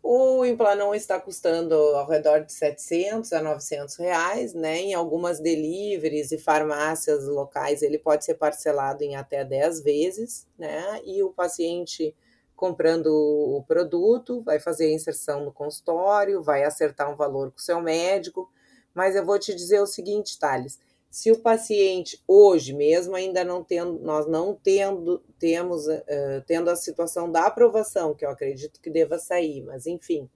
O 0.06 0.44
Implanon 0.44 0.94
está 0.94 1.18
custando 1.18 1.74
ao 1.74 2.06
redor 2.06 2.40
de 2.40 2.52
700 2.52 3.32
a 3.32 3.40
900 3.40 3.96
reais, 3.96 4.52
né? 4.52 4.76
Em 4.80 4.92
algumas 4.92 5.40
deliveries 5.40 6.30
e 6.30 6.36
farmácias 6.36 7.26
locais 7.26 7.80
ele 7.80 7.98
pode 7.98 8.22
ser 8.22 8.34
parcelado 8.34 9.02
em 9.02 9.16
até 9.16 9.42
10 9.42 9.80
vezes, 9.82 10.46
né? 10.58 11.00
E 11.06 11.22
o 11.22 11.30
paciente 11.30 12.14
comprando 12.54 13.06
o 13.06 13.64
produto 13.66 14.42
vai 14.42 14.60
fazer 14.60 14.88
a 14.88 14.92
inserção 14.92 15.42
no 15.42 15.50
consultório, 15.50 16.42
vai 16.42 16.64
acertar 16.64 17.10
um 17.10 17.16
valor 17.16 17.50
com 17.50 17.56
o 17.56 17.62
seu 17.62 17.80
médico. 17.80 18.52
Mas 18.92 19.16
eu 19.16 19.24
vou 19.24 19.38
te 19.38 19.54
dizer 19.54 19.80
o 19.80 19.86
seguinte, 19.86 20.38
Thales, 20.38 20.78
se 21.14 21.30
o 21.30 21.38
paciente 21.38 22.20
hoje, 22.26 22.72
mesmo 22.72 23.14
ainda 23.14 23.44
não 23.44 23.62
tendo, 23.62 24.00
nós 24.00 24.26
não 24.26 24.52
tendo, 24.52 25.22
temos, 25.38 25.86
uh, 25.86 26.02
tendo 26.44 26.68
a 26.68 26.74
situação 26.74 27.30
da 27.30 27.46
aprovação, 27.46 28.16
que 28.16 28.26
eu 28.26 28.30
acredito 28.30 28.80
que 28.80 28.90
deva 28.90 29.16
sair, 29.16 29.62
mas 29.62 29.86
enfim, 29.86 30.28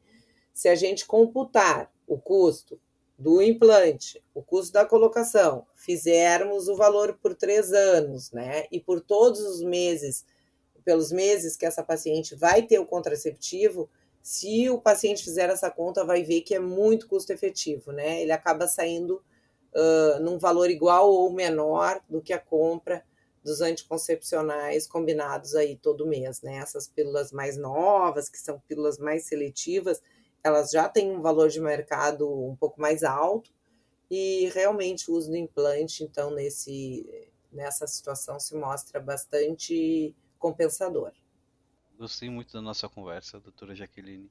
se 0.54 0.68
a 0.68 0.76
gente 0.76 1.04
computar 1.04 1.92
o 2.06 2.16
custo 2.16 2.80
do 3.18 3.42
implante, 3.42 4.22
o 4.32 4.40
custo 4.40 4.72
da 4.72 4.84
colocação, 4.84 5.66
fizermos 5.74 6.68
o 6.68 6.76
valor 6.76 7.18
por 7.20 7.34
três 7.34 7.72
anos, 7.72 8.30
né, 8.30 8.66
e 8.70 8.78
por 8.78 9.00
todos 9.00 9.40
os 9.40 9.60
meses, 9.60 10.24
pelos 10.84 11.10
meses 11.10 11.56
que 11.56 11.66
essa 11.66 11.82
paciente 11.82 12.36
vai 12.36 12.62
ter 12.62 12.78
o 12.78 12.86
contraceptivo, 12.86 13.90
se 14.22 14.70
o 14.70 14.80
paciente 14.80 15.24
fizer 15.24 15.50
essa 15.50 15.72
conta, 15.72 16.04
vai 16.04 16.22
ver 16.22 16.42
que 16.42 16.54
é 16.54 16.60
muito 16.60 17.08
custo 17.08 17.32
efetivo, 17.32 17.90
né? 17.90 18.22
Ele 18.22 18.30
acaba 18.30 18.68
saindo 18.68 19.20
uh, 19.78 20.20
num 20.20 20.38
valor 20.38 20.68
igual 20.70 21.10
ou 21.10 21.32
menor 21.32 22.00
do 22.08 22.20
que 22.20 22.32
a 22.32 22.38
compra 22.38 23.04
dos 23.44 23.60
anticoncepcionais 23.60 24.86
combinados 24.86 25.54
aí 25.54 25.76
todo 25.76 26.06
mês, 26.06 26.42
né? 26.42 26.56
Essas 26.56 26.88
pílulas 26.88 27.32
mais 27.32 27.56
novas, 27.56 28.28
que 28.28 28.38
são 28.38 28.60
pílulas 28.68 28.98
mais 28.98 29.26
seletivas, 29.26 30.02
elas 30.42 30.70
já 30.70 30.88
têm 30.88 31.10
um 31.10 31.22
valor 31.22 31.48
de 31.48 31.60
mercado 31.60 32.28
um 32.28 32.56
pouco 32.56 32.80
mais 32.80 33.02
alto 33.02 33.50
e 34.10 34.50
realmente 34.54 35.10
o 35.10 35.14
uso 35.14 35.30
do 35.30 35.36
implante, 35.36 36.02
então, 36.02 36.30
nesse, 36.30 37.28
nessa 37.52 37.86
situação 37.86 38.40
se 38.40 38.54
mostra 38.56 39.00
bastante 39.00 40.14
compensador. 40.38 41.12
Gostei 41.98 42.30
muito 42.30 42.52
da 42.52 42.62
nossa 42.62 42.88
conversa, 42.88 43.40
doutora 43.40 43.74
Jaqueline. 43.74 44.30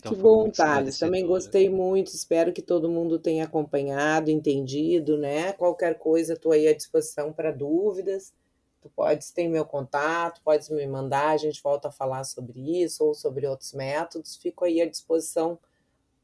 Que 0.00 0.14
bom, 0.14 0.50
Thales. 0.50 0.98
Também 0.98 1.26
gostei 1.26 1.68
muito. 1.68 2.08
Espero 2.08 2.52
que 2.52 2.62
todo 2.62 2.88
mundo 2.88 3.18
tenha 3.18 3.44
acompanhado, 3.44 4.30
entendido, 4.30 5.18
né? 5.18 5.52
Qualquer 5.52 5.98
coisa, 5.98 6.32
estou 6.32 6.52
aí 6.52 6.66
à 6.66 6.74
disposição 6.74 7.32
para 7.32 7.52
dúvidas. 7.52 8.32
Tu 8.80 8.88
podes 8.88 9.30
ter 9.30 9.48
meu 9.48 9.64
contato, 9.64 10.40
podes 10.42 10.68
me 10.70 10.86
mandar, 10.86 11.30
a 11.30 11.36
gente 11.36 11.62
volta 11.62 11.88
a 11.88 11.92
falar 11.92 12.24
sobre 12.24 12.82
isso 12.82 13.04
ou 13.04 13.14
sobre 13.14 13.46
outros 13.46 13.72
métodos. 13.74 14.34
Fico 14.36 14.64
aí 14.64 14.80
à 14.80 14.88
disposição 14.88 15.58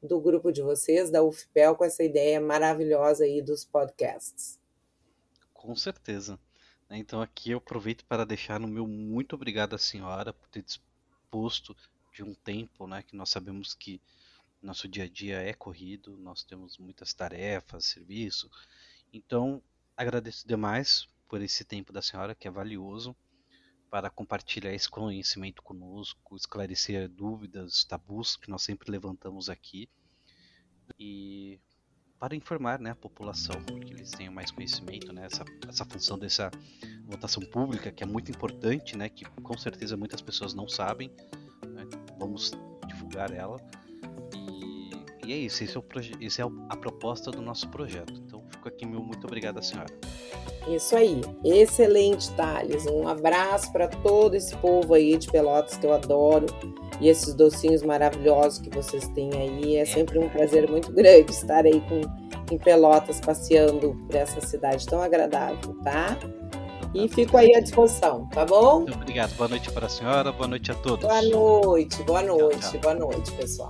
do 0.03 0.21
grupo 0.21 0.51
de 0.51 0.63
vocês, 0.63 1.11
da 1.11 1.23
UFPEL, 1.23 1.77
com 1.77 1.85
essa 1.85 2.03
ideia 2.03 2.41
maravilhosa 2.41 3.25
aí 3.25 3.43
dos 3.43 3.65
podcasts. 3.65 4.59
Com 5.53 5.75
certeza. 5.75 6.39
Então 6.91 7.21
aqui 7.21 7.51
eu 7.51 7.59
aproveito 7.59 8.05
para 8.07 8.25
deixar 8.25 8.59
no 8.59 8.67
meu 8.67 8.87
muito 8.87 9.35
obrigado 9.35 9.75
à 9.75 9.79
senhora 9.79 10.33
por 10.33 10.49
ter 10.49 10.63
disposto 10.63 11.77
de 12.19 12.25
um 12.25 12.35
tempo, 12.35 12.87
né, 12.89 13.03
que 13.03 13.15
nós 13.17 13.31
sabemos 13.31 13.75
que 13.75 14.01
Nosso 14.61 14.89
dia 14.89 15.05
a 15.05 15.09
dia 15.09 15.39
é 15.41 15.55
corrido, 15.55 16.17
nós 16.17 16.43
temos 16.43 16.79
muitas 16.79 17.15
tarefas, 17.15 17.85
serviço. 17.85 18.51
Então, 19.13 19.63
agradeço 19.97 20.49
demais 20.49 21.09
por 21.29 21.41
esse 21.41 21.65
tempo 21.65 21.93
da 21.93 22.03
senhora, 22.03 22.35
que 22.35 22.49
é 22.49 22.51
valioso, 22.51 23.15
para 23.89 24.11
compartilhar 24.11 24.75
esse 24.75 24.91
conhecimento 24.91 25.63
conosco, 25.63 26.35
esclarecer 26.35 27.09
dúvidas, 27.09 27.85
tabus 27.85 28.35
que 28.35 28.51
nós 28.51 28.63
sempre 28.63 28.91
levantamos 28.91 29.49
aqui. 29.49 29.89
E 30.99 31.61
para 32.19 32.35
informar 32.35 32.81
né, 32.81 32.91
a 32.91 32.97
população, 32.97 33.63
porque 33.63 33.95
eles 33.95 34.11
tenham 34.11 34.35
mais 34.35 34.51
conhecimento, 34.51 35.13
né, 35.13 35.27
essa, 35.27 35.45
essa 35.69 35.85
função 35.85 36.19
dessa 36.19 36.51
votação 37.05 37.45
pública, 37.45 37.93
que 37.93 38.03
é 38.03 38.07
muito 38.07 38.33
importante, 38.33 38.97
né, 38.97 39.09
que 39.09 39.25
com 39.25 39.57
certeza 39.57 39.97
muitas 39.97 40.21
pessoas 40.21 40.53
não 40.53 40.69
sabem. 40.69 41.15
Vamos 42.19 42.53
divulgar 42.87 43.33
ela. 43.33 43.57
E, 44.35 44.91
e 45.27 45.33
é 45.33 45.37
isso, 45.37 45.63
esse 45.63 45.77
é, 45.77 45.81
o 45.81 45.85
esse 46.21 46.41
é 46.43 46.45
a 46.69 46.77
proposta 46.77 47.31
do 47.31 47.43
nosso 47.43 47.69
projeto. 47.69 48.13
Então, 48.15 48.45
fico 48.51 48.69
aqui, 48.69 48.87
meu 48.87 49.03
muito 49.03 49.27
obrigado, 49.27 49.63
senhora. 49.63 49.93
Isso 50.69 50.95
aí, 50.95 51.21
excelente, 51.45 52.31
Thales. 52.33 52.87
Um 52.87 53.09
abraço 53.09 53.73
para 53.73 53.89
todo 53.89 54.35
esse 54.35 54.55
povo 54.57 54.93
aí 54.95 55.17
de 55.17 55.31
Pelotas 55.31 55.79
que 55.79 55.87
eu 55.87 55.95
adoro 55.95 56.47
e 57.01 57.09
esses 57.09 57.33
docinhos 57.35 57.83
maravilhosos 57.83 58.59
que 58.59 58.69
vocês 58.69 59.09
têm 59.09 59.31
aí. 59.35 59.77
É 59.77 59.85
sempre 59.85 60.19
um 60.19 60.29
prazer 60.29 60.69
muito 60.71 60.93
grande 60.93 61.31
estar 61.31 61.65
aí 61.65 61.81
com, 61.83 62.03
em 62.53 62.59
Pelotas 62.59 63.21
passeando 63.21 63.95
por 64.07 64.15
essa 64.15 64.41
cidade 64.43 64.85
tão 64.87 65.01
agradável, 65.01 65.75
tá? 65.83 66.19
E 66.95 67.09
fico 67.09 67.37
aí 67.37 67.55
à 67.55 67.61
disposição, 67.61 68.27
tá 68.27 68.45
bom? 68.45 68.81
Muito 68.81 68.95
obrigado. 68.95 69.35
Boa 69.37 69.49
noite 69.49 69.71
para 69.71 69.87
a 69.87 69.89
senhora, 69.89 70.33
boa 70.33 70.49
noite 70.49 70.71
a 70.71 70.75
todos. 70.75 71.05
Boa 71.05 71.23
noite, 71.23 72.03
boa 72.03 72.23
noite, 72.23 72.61
tchau, 72.61 72.71
tchau. 72.71 72.81
boa 72.81 72.95
noite, 72.95 73.33
pessoal. 73.33 73.69